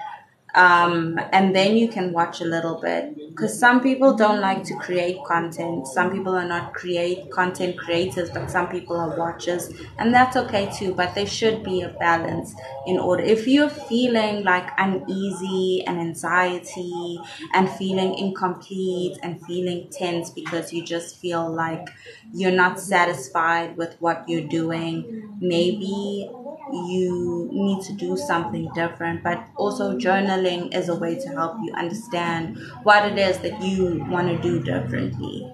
[0.54, 3.16] um, and then you can watch a little bit.
[3.34, 5.86] Because some people don't like to create content.
[5.88, 9.70] Some people are not create content creators but some people are watchers.
[9.98, 13.22] And that's okay too but there should be a balance in order.
[13.22, 20.84] If you're feeling like uneasy and anxiety and feeling incomplete and feeling tense because you
[20.84, 21.88] just feel like
[22.32, 25.08] you're not satisfied with what you're doing
[25.40, 26.28] maybe
[26.72, 31.72] you need to do something different but also journaling is a way to help you
[31.74, 35.46] understand what it is that you want to do differently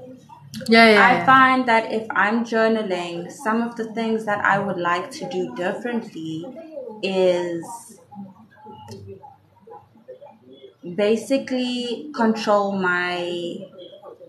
[0.68, 1.26] yeah, yeah, I yeah.
[1.26, 5.54] find that if I'm journaling, some of the things that I would like to do
[5.54, 6.44] differently
[7.02, 8.00] is
[10.94, 13.59] basically control my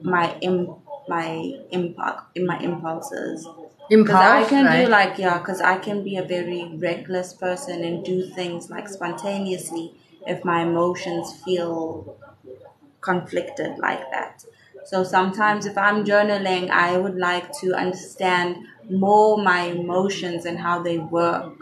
[0.02, 0.76] my Im,
[1.08, 3.48] my impact in my impulses.
[3.90, 4.86] Because I can right?
[4.86, 8.88] do like yeah, because I can be a very reckless person and do things like
[8.88, 9.96] spontaneously
[10.28, 12.18] if my emotions feel
[13.02, 14.46] conflicted like that.
[14.86, 18.58] So sometimes if I'm journaling, I would like to understand
[18.90, 21.54] more my emotions and how they work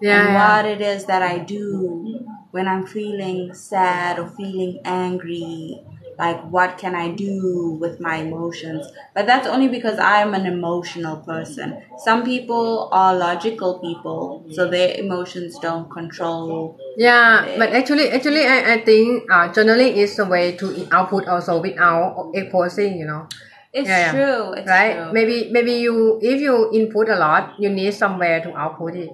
[0.00, 0.34] yeah, and yeah.
[0.34, 5.84] what it is that I do when I'm feeling sad or feeling angry.
[6.20, 8.86] Like, what can I do with my emotions?
[9.14, 11.82] But that's only because I'm an emotional person.
[12.04, 16.76] Some people are logical people, so their emotions don't control.
[16.96, 21.60] Yeah, but actually, actually, I, I think uh, journaling is a way to output also
[21.60, 23.26] without exposing, you know.
[23.72, 24.52] It's Yeah, true.
[24.60, 24.94] It's right?
[24.96, 25.12] true.
[25.12, 29.10] Maybe maybe you if you input a lot, you need somewhere to output it,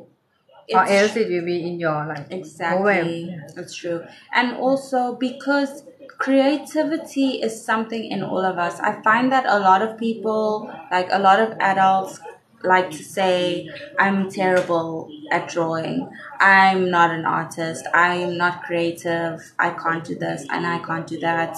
[0.74, 2.76] or else it will be in your like Exactly.
[2.76, 3.42] overwhelm.
[3.54, 4.02] That's true.
[4.34, 5.84] And also because
[6.18, 8.78] creativity is something in all of us.
[8.80, 12.20] I find that a lot of people, like a lot of adults,
[12.62, 16.10] like to say, I'm terrible at drawing.
[16.40, 17.86] I'm not an artist.
[17.94, 19.40] I'm not creative.
[19.58, 21.56] I can't do this and I can't do that.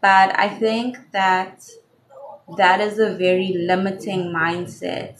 [0.00, 1.66] But I think that
[2.58, 5.16] that is a very limiting mindset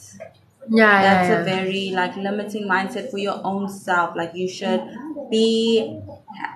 [0.68, 4.82] Yeah, that's yeah, a very like limiting mindset for your own self like you should
[5.30, 6.00] be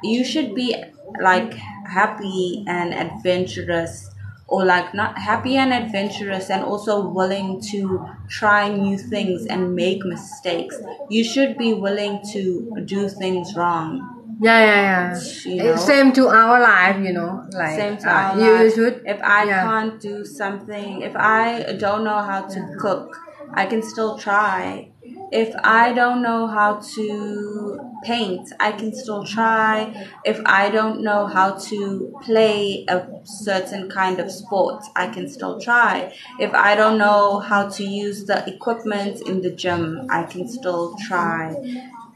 [0.02, 0.74] you should be
[1.20, 4.10] like happy and adventurous
[4.46, 10.04] or like not happy and adventurous and also willing to try new things and make
[10.04, 10.76] mistakes
[11.10, 15.52] you should be willing to do things wrong yeah, yeah, yeah.
[15.52, 15.76] You know?
[15.76, 19.02] Same to our life, you know, like same to uh, our you, you should.
[19.04, 19.62] if i yeah.
[19.64, 23.16] can't do something if i don't know how to cook
[23.54, 24.88] i can still try
[25.30, 29.92] if i don't know how to paint i can still try.
[30.24, 35.60] If i don't know how to play a certain kind of sport i can still
[35.60, 36.12] try.
[36.38, 40.96] If i don't know how to use the equipment in the gym i can still
[41.06, 41.54] try.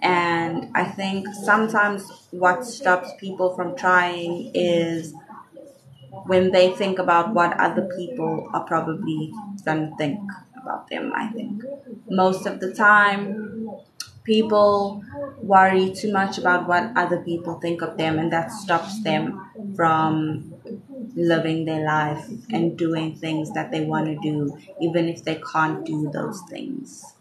[0.03, 5.14] And i think sometimes what stops people from trying is
[6.27, 9.33] when they think about what other people are probably
[9.64, 10.18] gonna think
[10.62, 11.62] about them, I think.
[12.09, 13.68] Most of the time,
[14.25, 15.03] people
[15.38, 19.25] worry too much about what other people think of them, and that stops them
[19.77, 20.55] from
[21.14, 25.85] living their life and doing things that they want to do, even if they can't
[25.85, 27.14] do those things.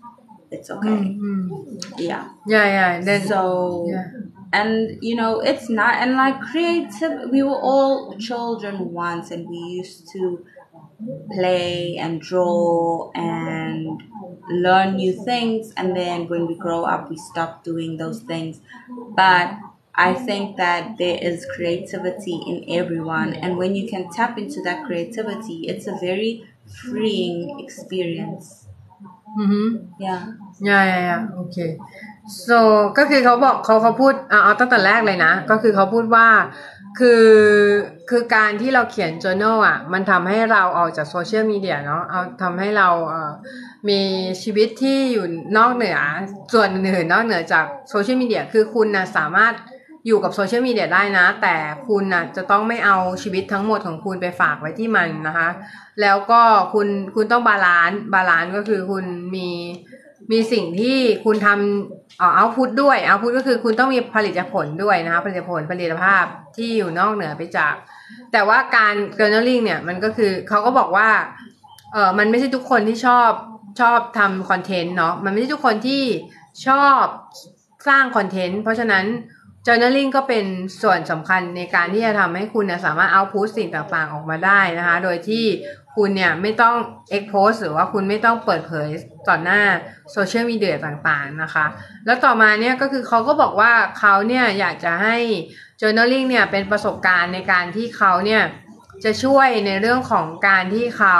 [0.49, 0.87] It's okay.
[0.89, 1.77] Mm-hmm.
[1.97, 2.29] Yeah.
[2.45, 3.01] Yeah, yeah.
[3.01, 4.07] Then So, yeah.
[4.51, 9.57] and you know, it's not, and like creative, we were all children once and we
[9.57, 10.45] used to
[11.32, 14.02] play and draw and
[14.48, 15.72] learn new things.
[15.76, 18.60] And then when we grow up, we stop doing those things.
[19.14, 19.58] But
[19.94, 23.34] I think that there is creativity in everyone.
[23.34, 28.66] And when you can tap into that creativity, it's a very freeing experience.
[29.38, 29.68] Mm-hmm.
[29.98, 30.22] Yeah.
[30.68, 31.56] ย่าย่าย่าโอเค
[32.46, 32.58] so
[32.98, 36.26] ก็คือเขาบอกเขาเขาพูดอ่ะเอาตั้งแต่แรกเลยนะ ก็คือเขาพูดว่า
[36.99, 37.27] คือ
[38.09, 43.31] คือการที่เราเขียน journal อะ มันทำให้เราออกจากโซเชียลมีเดียเนาะเอาทำให้เราเอ่อ
[43.89, 43.99] มี
[44.43, 45.25] ชีวิตที่อยู่
[45.57, 45.99] นอกเหนือ
[46.53, 49.53] ส่วนอื่นนอกเหนือจากโซเชียลมีเดียคือคุณนะสามารถ
[50.07, 51.55] อยู่กับโซเชียลมีเดียได้นะ แต่
[51.87, 55.49] คุณนะจะต้องไม่เอาชีวิตทั้งหมดของคุณไปฝากไว้ที่มันนะคะ
[56.01, 56.41] แล้วก็
[56.73, 59.49] คุณคุณต้อง balance balance ก็คือคุณมี
[60.31, 67.73] มีสิ่งที่คุณทำ output ด้วย output ก็คือคุณต้องมีผลิตผลด้วยนะคะผลิตผลผลิตภาพที่อยู่นอกเหนือไปจาก
[68.31, 71.09] แต่ว่าการ journaling เนี่ยมันก็คือเขาก็บอกว่า
[71.93, 73.31] เออมันไม่ใช่ทุกคนที่ชอบ
[73.81, 76.03] ชอบทำคอนเทนต์เนาะมันไม่ใช่ทุกคนที่
[76.67, 77.03] ชอบ
[77.87, 79.05] สร้างคอนเทนต์เพราะฉะนั้น
[79.65, 80.45] journaling ก็เป็น
[80.81, 85.45] ส่วนสำคัญในการที่จะทำให้คุณสามารถเอาพุทสิ่งต่างๆออกมาได้นะคะ โดยที่
[85.95, 86.75] คุณเนี่ยไม่ต้อง
[87.15, 88.89] expose หรือว่าคุณไม่ต้องเปิดเผย
[89.27, 89.61] ต่อหน้า
[90.11, 91.65] โซเชียลมีเดียต่างๆนะคะ
[92.05, 95.17] แล้วต่อมาเนี่ยก็คือเขาก็บอกว่าเขาเนี่ยอยากจะให้
[95.81, 98.43] journaling เนี่ยเป็นประสบการณ์ในการที่เขาเนี่ย
[99.03, 101.17] จะช่วยในเรื่องของการที่เขา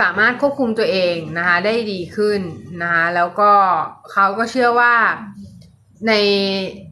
[0.00, 2.40] สามารถควบคุมตัวเองนะคะได้ดีขึ้น
[2.82, 3.52] นะคะแล้วก็
[4.12, 4.94] เขาก็เชื่อว่า
[6.06, 6.12] ใน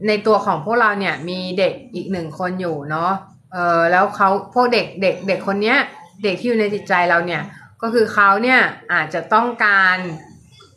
[0.07, 3.11] ในตัวของพวกเราเนี่ยมีเด็กอีกหนึ่งคนอยู่เนาะ
[3.51, 5.77] เออแล้วเขาพวกเด็กเด็กเด็กคนเนี้ย
[6.23, 7.41] เด็กที่อยู่ในจิตใจเราเนี่ย
[7.81, 8.59] ก็คือเขาเนี่ย
[8.93, 9.97] อาจจะต้องการ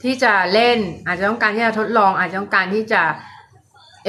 [0.02, 3.02] ที่จะเล่น อาจจะต้องการที่จะทดลอง อาจจะต้องการที่จะ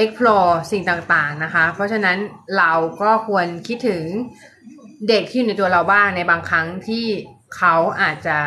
[0.02, 2.18] explore สิ่งต่างๆนะคะ เพราะฉะนั้น
[2.58, 4.02] เราก็ควรคิดถึง
[5.08, 7.06] เด็กที่อยู่ในตัวเราบ้างในบางครั้งที่
[7.56, 8.38] เขาอาจจะ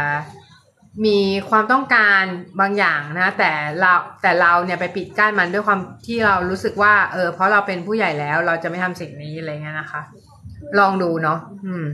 [1.06, 2.24] มีความต้องการ
[2.60, 10.02] บางอย่างนะ แต่เราแต่เราเนี่ยไปปิดกั้นมันด้วยความที่เรารู้สึกว่า เออ เพราะเราเป็นผู้ใหญ่แล้ว เราจะไม่ทำสิ่งนี้อะไรเงี้ยนะคะ
[10.80, 11.88] ลองดูเนาะอืม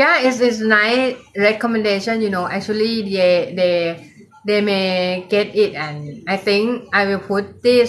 [0.00, 1.12] yeah it's it's nice
[1.48, 3.76] recommendation you know actually they they
[4.48, 4.88] they may
[5.34, 5.96] get it and
[6.34, 6.64] I think
[6.98, 7.88] I will put this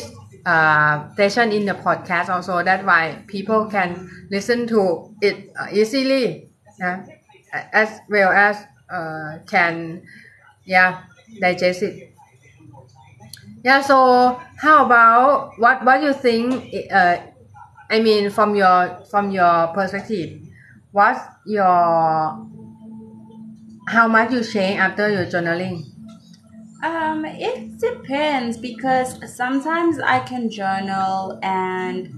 [0.54, 3.90] uh, session in the podcast also that why people can
[4.36, 4.82] listen to
[5.28, 5.36] it
[5.80, 6.26] easily
[6.80, 6.98] yeah,
[7.82, 8.56] as well as
[8.98, 9.74] uh, can
[10.66, 11.04] yeah
[11.40, 12.14] digest it.
[13.64, 17.18] Yeah so how about what what you think uh,
[17.90, 20.42] I mean from your from your perspective
[20.92, 22.48] what's your
[23.88, 25.86] how much you change after your journaling?
[26.84, 32.14] Um, it depends because sometimes I can journal and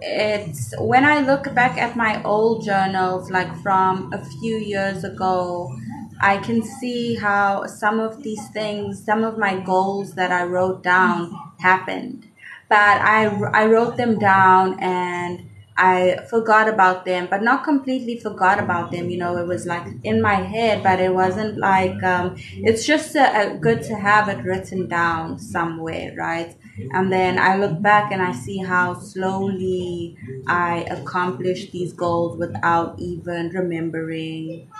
[0.00, 5.76] it's when I look back at my old journals, like from a few years ago,
[6.22, 10.82] I can see how some of these things, some of my goals that I wrote
[10.82, 12.28] down happened.
[12.68, 18.58] But I, I wrote them down and I forgot about them, but not completely forgot
[18.58, 19.10] about them.
[19.10, 23.14] You know, it was like in my head, but it wasn't like, um, it's just
[23.16, 26.56] a, a good to have it written down somewhere, right?
[26.92, 32.98] And then I look back and I see how slowly I accomplished these goals without
[32.98, 34.70] even remembering.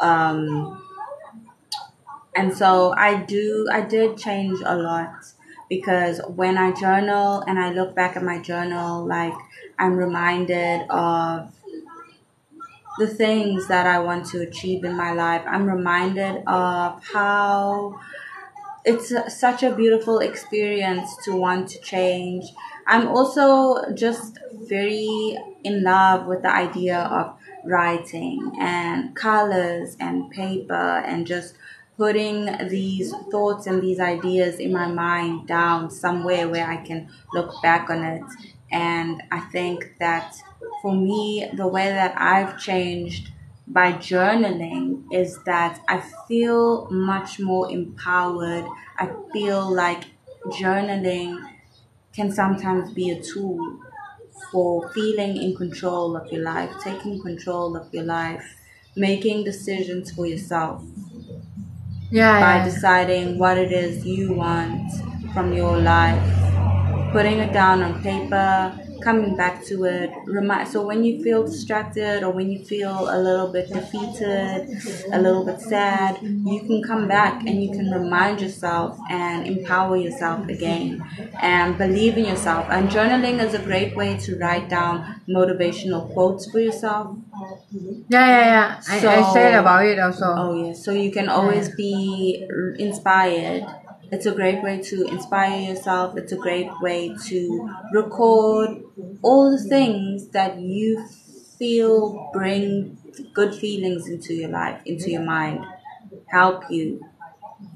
[0.00, 0.82] Um,
[2.34, 5.14] and so I do, I did change a lot
[5.68, 9.34] because when I journal and I look back at my journal, like
[9.78, 11.52] I'm reminded of
[12.98, 15.42] the things that I want to achieve in my life.
[15.46, 17.98] I'm reminded of how
[18.84, 22.46] it's such a beautiful experience to want to change.
[22.86, 31.02] I'm also just very in love with the idea of writing and colors and paper
[31.06, 31.54] and just
[31.96, 37.52] putting these thoughts and these ideas in my mind down somewhere where I can look
[37.62, 38.22] back on it.
[38.72, 40.36] And I think that
[40.80, 43.32] for me, the way that I've changed
[43.66, 48.64] by journaling is that I feel much more empowered.
[48.98, 50.04] I feel like
[50.46, 51.38] journaling
[52.14, 53.80] can sometimes be a tool
[54.52, 58.44] for feeling in control of your life, taking control of your life,
[58.96, 60.82] making decisions for yourself
[62.10, 62.64] yeah, by yeah.
[62.64, 64.90] deciding what it is you want
[65.32, 66.22] from your life,
[67.12, 70.10] putting it down on paper, coming back to it.
[70.26, 74.68] Remind so when you feel distracted or when you feel a little bit defeated,
[75.12, 79.96] a little bit sad, you can come back and you can remind yourself and empower
[79.96, 81.02] yourself again
[81.42, 82.66] and believe in yourself.
[82.70, 87.16] And journaling is a great way to write down motivational quotes for yourself.
[88.08, 91.28] yeah yeah yeah I, I So- said about it also Oh yes, so you can
[91.28, 92.46] always be
[92.78, 93.64] inspired.
[94.12, 96.16] It's a great way to inspire yourself.
[96.16, 98.82] It's a great way to record
[99.22, 101.06] all the things that you
[101.58, 102.98] feel bring
[103.34, 105.64] good feelings into your life, into your mind,
[106.26, 107.00] help you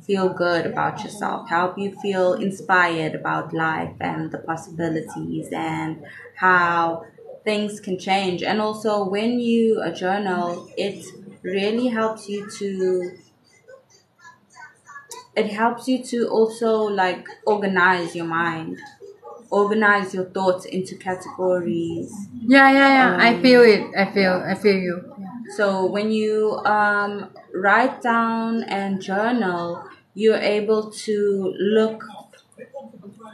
[0.06, 6.04] feel good about yourself, help you feel inspired about life and the possibilities and
[6.36, 7.04] how
[7.44, 8.42] things can change.
[8.42, 11.04] And also, when you journal, it
[11.42, 13.18] really helps you to.
[15.36, 18.78] It helps you to also like organize your mind,
[19.50, 22.12] organize your thoughts into categories.
[22.46, 24.96] yeah yeah yeah I Um, feel it I feel I feel you
[25.56, 32.02] So when you um, write down and journal, you're able to look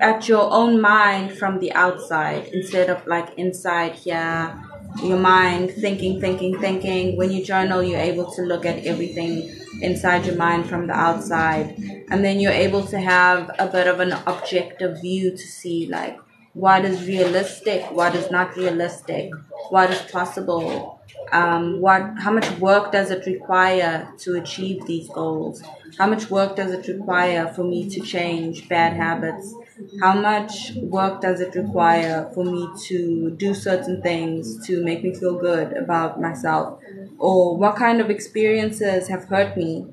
[0.00, 4.58] at your own mind from the outside instead of like inside here.
[5.02, 7.16] Your mind thinking, thinking, thinking.
[7.16, 9.48] When you journal, you're able to look at everything
[9.80, 11.76] inside your mind from the outside.
[12.10, 16.18] And then you're able to have a bit of an objective view to see like
[16.52, 19.30] what is realistic, what is not realistic,
[19.68, 21.00] what is possible,
[21.32, 25.62] um, what how much work does it require to achieve these goals?
[25.98, 29.54] How much work does it require for me to change bad habits?
[30.00, 35.14] How much work does it require for me to do certain things to make me
[35.14, 36.80] feel good about myself?
[37.20, 39.86] Or what kind of experiences have hurt me?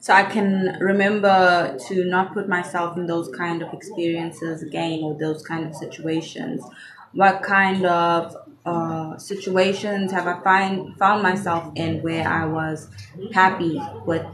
[0.00, 5.14] So I can remember to not put myself in those kind of experiences again or
[5.14, 6.62] those kind of situations.
[7.12, 8.36] What kind of
[8.66, 12.88] uh, situations have I find found myself in where I was
[13.32, 14.26] happy with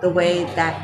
[0.00, 0.80] the way that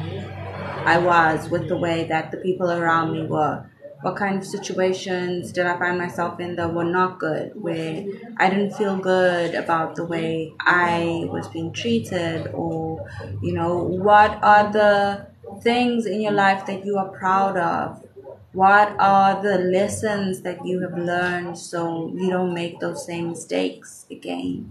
[0.87, 3.65] I was, with the way that the people around me were.
[4.07, 8.05] What kind of situations did I find myself in that were not good, where
[8.37, 13.05] I didn't feel good about the way I was being treated, or,
[13.43, 15.27] you know, what are the
[15.61, 18.07] things in your life that you are proud of?
[18.53, 24.07] What are the lessons that you have learned so you don't make those same mistakes
[24.09, 24.71] again?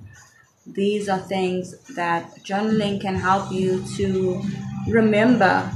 [0.66, 4.42] These are things that journaling can help you to
[4.88, 5.70] remember.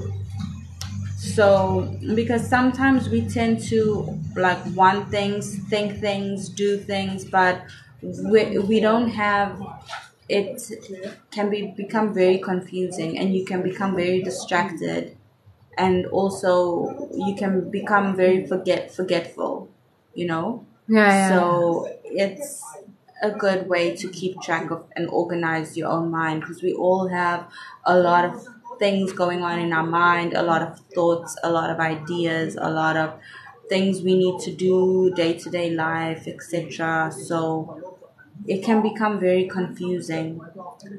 [1.39, 7.61] So, because sometimes we tend to like want things, think things, do things, but
[8.01, 9.57] we, we don't have
[10.27, 10.61] it
[11.31, 15.15] can be become very confusing and you can become very distracted
[15.77, 19.67] and also you can become very forget forgetful
[20.13, 21.29] you know yeah, yeah.
[21.29, 22.63] so it's
[23.21, 27.07] a good way to keep track of and organize your own mind because we all
[27.07, 27.47] have
[27.85, 28.47] a lot of
[28.79, 32.69] things going on in our mind, a lot of thoughts, a lot of ideas, a
[32.69, 33.13] lot of
[33.69, 37.11] things we need to do, day to day life, etc.
[37.11, 37.99] So
[38.47, 40.41] it can become very confusing.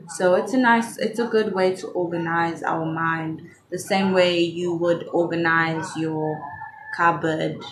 [0.09, 4.41] So it's a nice, it's a good way to organize our mind the same way
[4.41, 6.41] you would organize your
[6.97, 7.63] cupboard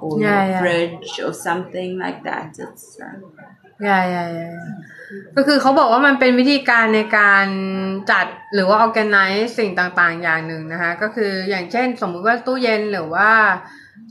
[0.00, 0.60] or yeah, your yeah.
[0.60, 2.58] fridge or something like that.
[2.58, 3.20] It's uh,
[3.80, 4.78] yeah, yeah, yeah.
[5.36, 7.46] ก็คือเขาบอกว่ามันเป็นวิธีการในการ
[8.10, 13.30] จัดหรือว่า organize สิ่งต่างๆ อย่างหนึ่งนะคะ ก็คืออย่างเช่นสมมุติว่าตู้เย็นหรือว่า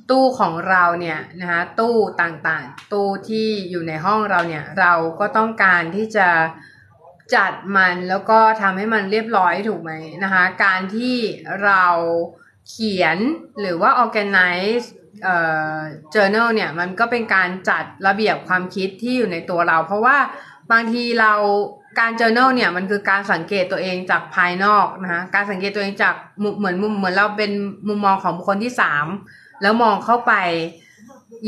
[0.10, 6.30] ตู้ของเราเนี่ยนะคะตู้ต่างๆ ตู้ที่อยู่ในห้องเราเนี่ยเราก็ต้องการที่จะ
[7.36, 9.92] จัดมันแล้วก็ทำให้มันเรียบร้อยถูกไหม
[10.24, 11.18] นะคะการที่
[11.64, 11.86] เรา
[12.70, 13.18] เขียน
[13.62, 14.86] หรือว่า organize
[15.24, 15.38] เอ่
[15.76, 15.78] อ
[16.14, 20.18] journal เนี่ยมันก็เป็นการจัดระเบียบความคิดที่อยู่ในตัวเรา เพราะว่า
[20.72, 21.34] บางทีเรา
[22.00, 27.52] การ journal เนี่ยมันคือการสังเกตตัวเองจากภายนอกนะคะการสังเกตตัวเองจากเหมือนมุมเหมือนเราเป็น
[27.88, 29.06] มุมมองของบุคคลที่สาม
[29.62, 30.34] แล้วมองเข้าไป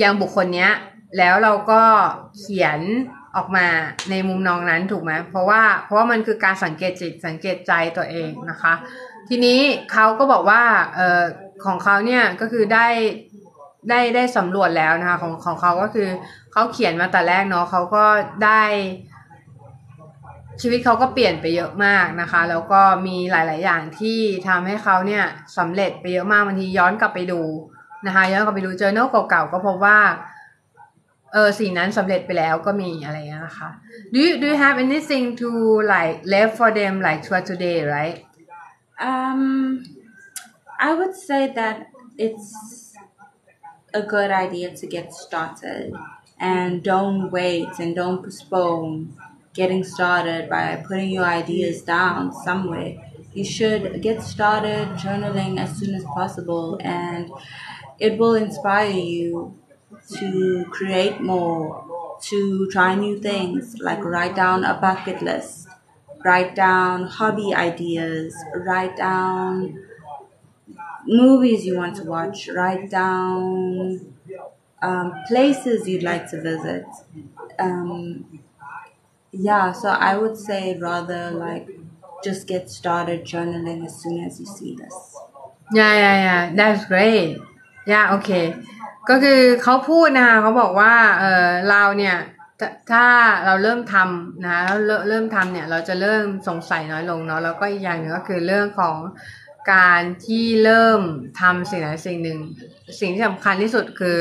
[0.02, 0.72] ยังบุคคลเนี้ย
[1.18, 1.82] แล้วเราก็
[2.40, 2.80] เขียน
[3.36, 3.68] ออกมา
[4.10, 8.74] ในมุมนองนั้นถูกไหมเพราะว่าเพราะว่ามันคือการสังเกตจิตสังเกตใจตัวเองนะคะ
[9.30, 9.60] ทีนี้
[9.92, 10.62] เขาก็บอกว่า
[10.96, 11.22] เออ
[11.66, 12.88] ของเขาเนี่ยก็คือได้
[13.90, 16.08] ได้ได้สำรวจแล้วนะคะของของเขาก็คือ
[16.52, 18.06] เขาเขียนมาแต่แรกเนาะเขาก็
[18.46, 18.62] ได้
[20.62, 25.24] ชีวิตเขาก็เปลี่ยนไปเยอะมากนะคะ แล้วก็มีหลาย ๆ อย่างที่ทำให้เขาเนี่ย
[25.58, 27.42] สำเร็จไปเยอะมากบางทีย้อนกลับไปดู
[28.06, 30.00] นะคะย้อนกลับไปดูเจอเนลเก่า ๆ ก็พบว่า
[31.34, 33.70] เออสิ่งนั้นสำเร็จไปแล้วก็มีอะไรอย่างเงี้ยนะคะ
[34.14, 35.50] do you do you have anything to
[35.94, 38.18] like left for them like for today right
[39.10, 39.42] um,
[40.88, 41.76] I would say that
[42.26, 42.50] it's
[44.02, 45.88] a good idea to get started
[46.40, 48.92] and don't wait and don't postpone
[49.54, 53.12] getting started by putting your ideas down somewhere.
[53.34, 57.32] You should get started journaling as soon as possible and
[58.00, 59.58] it will inspire you
[60.18, 65.68] to create more, to try new things, like write down a bucket list,
[66.26, 69.84] write down hobby ideas, write down
[71.06, 74.14] movies you want to watch, write down
[74.82, 76.86] um, places you'd like to visit.
[77.60, 78.43] Um,
[79.34, 81.68] yeah, so I would say rather like
[82.24, 84.96] just get started journaling as soon as you see this.
[85.72, 87.30] yeah yeah yeah that's great
[87.92, 88.46] yeah okay
[89.10, 92.18] ก็คือเขาพูดนะคะเขาบอกว่าเออเราเนี่ย
[92.92, 93.08] ถ้า
[93.46, 98.98] เราเริ่มทำนะแล้วเริ่มเริ่มทำเนี่ยเราจะเริ่มสงสัยน้อยลงเนาะแล้วก็อีกอย่างหนึ่งก็คือเรื่องของ
[99.74, 101.02] การที่เริ่ม
[101.42, 102.40] ทำสิ่งใดสิ่งหนึ่ง
[103.00, 104.20] สิ่งที่สำคัญที่สุดคือ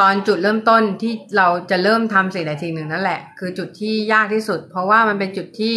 [0.00, 5.74] ตอนจุดเริ่มต้นที่เราจะเริ่มทำสิ่งใดสิ่งหนึ่งนั่นแหละ คือจุดที่ยากที่สุด เพราะว่ามันเป็นจุดที่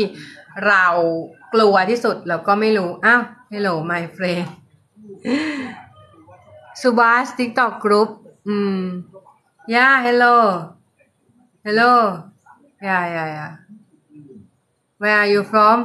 [0.68, 0.86] เรา
[1.53, 4.45] กลัวที่สุดแล้วก็ไม่รู้ อ้าว hello my friend
[6.82, 8.09] สุบาสติ๊กต็อกกรุ๊ป
[8.47, 8.82] อืม
[9.76, 10.36] ย่า hello
[11.66, 11.93] hello
[12.88, 13.51] yeah yeah yeah
[15.01, 15.78] where are you from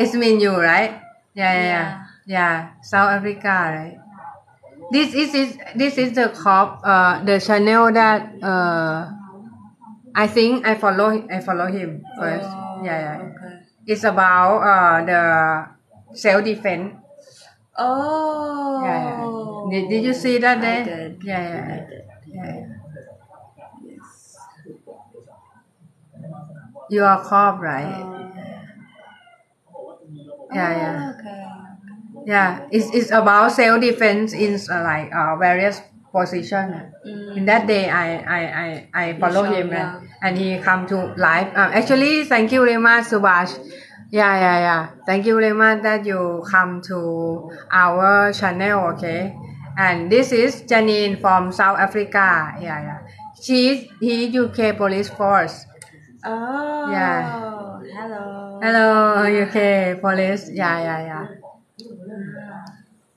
[0.00, 0.92] it's mean you right
[1.40, 1.88] yeah yeah yeah
[2.36, 2.54] yeah
[2.90, 3.96] South Africa right
[4.90, 9.10] this is is this is the cop uh the channel that uh
[10.14, 13.54] I think I follow I follow him first Oh, yeah yeah Okay.
[13.86, 15.20] it's about uh the
[16.16, 16.94] self defense
[17.76, 18.80] Oh.
[18.84, 19.80] yeah, yeah.
[19.80, 21.18] Did, did you see that I did.
[21.24, 22.04] yeah yeah I yeah, did.
[22.30, 22.66] yeah, yeah.
[23.82, 24.36] Yes.
[26.90, 28.06] you are cop right
[30.52, 31.53] yeah Oh, yeah Okay.
[32.26, 35.80] Yeah it's it's about self defense in uh, like uh various
[36.12, 37.36] position Mm.
[37.36, 40.00] in that day I I I I follow him yeah.
[40.00, 43.52] and, and he come to live uh, actually thank you very much Subhash
[44.10, 49.36] yeah yeah yeah thank you very much that you come to our channel okay
[49.76, 52.98] and this is Janine from South Africa yeah yeah
[53.42, 55.66] she's he UK police force
[56.24, 56.88] Oh.
[56.90, 57.20] Yeah.
[57.92, 58.58] Hello.
[58.64, 61.26] hello UK police yeah yeah yeah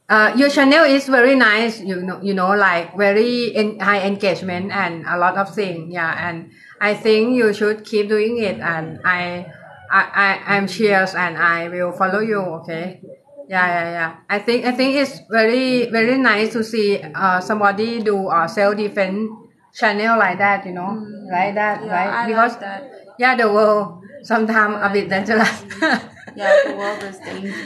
[0.10, 4.72] uh, your channel is very nice you know you know like very en- high engagement
[4.72, 8.99] and a lot of things yeah and i think you should keep doing it and
[9.05, 9.45] i
[9.91, 10.01] i,
[10.47, 13.01] I i'm cheers and i will follow you okay?
[13.49, 14.12] Yeah yeah yeah.
[14.30, 19.32] I think i think it's very very nice to see uh, somebody do a self-defense
[19.74, 20.99] channel like that you know
[21.32, 22.10] like that Yeah, right?
[22.12, 22.91] I like because that.
[23.20, 25.64] yeah the world sometimes a bit dangerous
[26.40, 27.58] Yeah, the world is dangerous.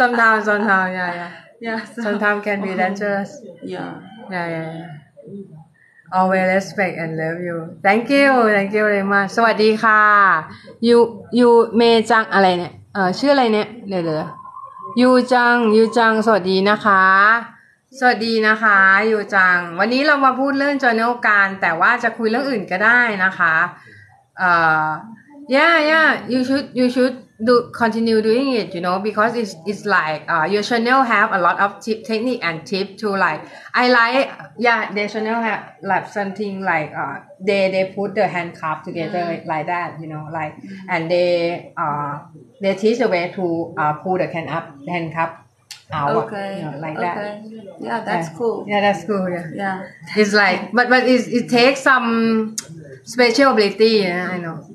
[0.00, 1.30] sometimes, sometimes, yeah, yeah.
[1.60, 1.84] Yeah.
[1.84, 3.30] So, Sometimes can be dangerous.
[3.62, 3.90] yeah.
[4.34, 4.90] Yeah, yeah, yeah.
[6.12, 7.56] Always respect and love you.
[7.82, 9.28] Thank you, thank you very much.
[9.36, 10.02] สวัสดีค่ะ
[10.88, 10.96] ยู
[11.38, 14.28] ยูเมจังอะไรเนี่ย เออชื่ออะไรเนี่ย เดี๋ยวเดี๋ยว
[15.00, 17.04] ยูจังยูจัง สวัสดีนะคะ
[17.98, 18.78] สวัสดีนะคะ
[19.10, 23.54] ยูจัง วันนี้เรามาพูดเรื่อง journal การ แต่ว่าจะคุยเรื่องอื่นก็ได้นะคะ
[24.38, 24.50] เอ่
[24.84, 24.86] อ
[25.48, 29.84] yeah yeah you should you should do continue doing it you know because it's it's
[29.84, 33.40] like uh, your channel have a lot of tip technique and tip to like
[33.74, 38.82] I like yeah their channel have like something like uh they they put the handcuff
[38.82, 40.54] together like that you know like
[40.88, 42.20] and they uh
[42.60, 45.38] they teach a way to uh pull the hand up handcuff
[45.92, 46.58] out Okay.
[46.58, 47.02] you know, like okay.
[47.02, 48.36] that Yeah, that's yeah.
[48.36, 48.64] cool.
[48.68, 49.88] yeah that's cool yeah Yeah.
[50.16, 52.56] it's like but but it it takes some
[53.04, 54.67] special ability yeah, I know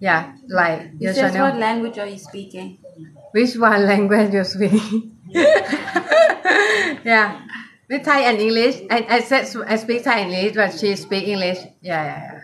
[0.00, 2.78] yeah like your It says what language are you speaking?
[3.32, 4.82] which one language you speak
[7.04, 7.40] yeah.
[7.88, 11.26] With Thai and English I I said I speak Thai and English but she speak
[11.28, 11.58] English.
[11.80, 12.40] Yeah yeah yeah.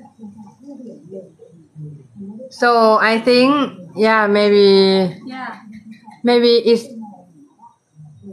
[2.49, 5.62] So I think yeah maybe Yeah.
[6.24, 6.86] Maybe it's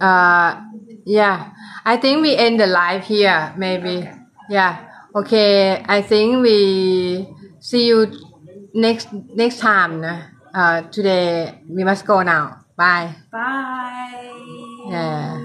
[0.00, 0.62] uh
[1.04, 1.52] yeah.
[1.84, 4.08] I think we end the live here maybe.
[4.48, 4.86] Yeah.
[5.14, 5.82] Okay.
[5.86, 7.26] I think we
[7.60, 8.06] see you
[8.74, 10.04] next next time
[10.54, 11.62] uh today.
[11.68, 12.64] We must go now.
[12.76, 13.14] Bye.
[13.30, 14.32] Bye.
[14.88, 15.39] yeah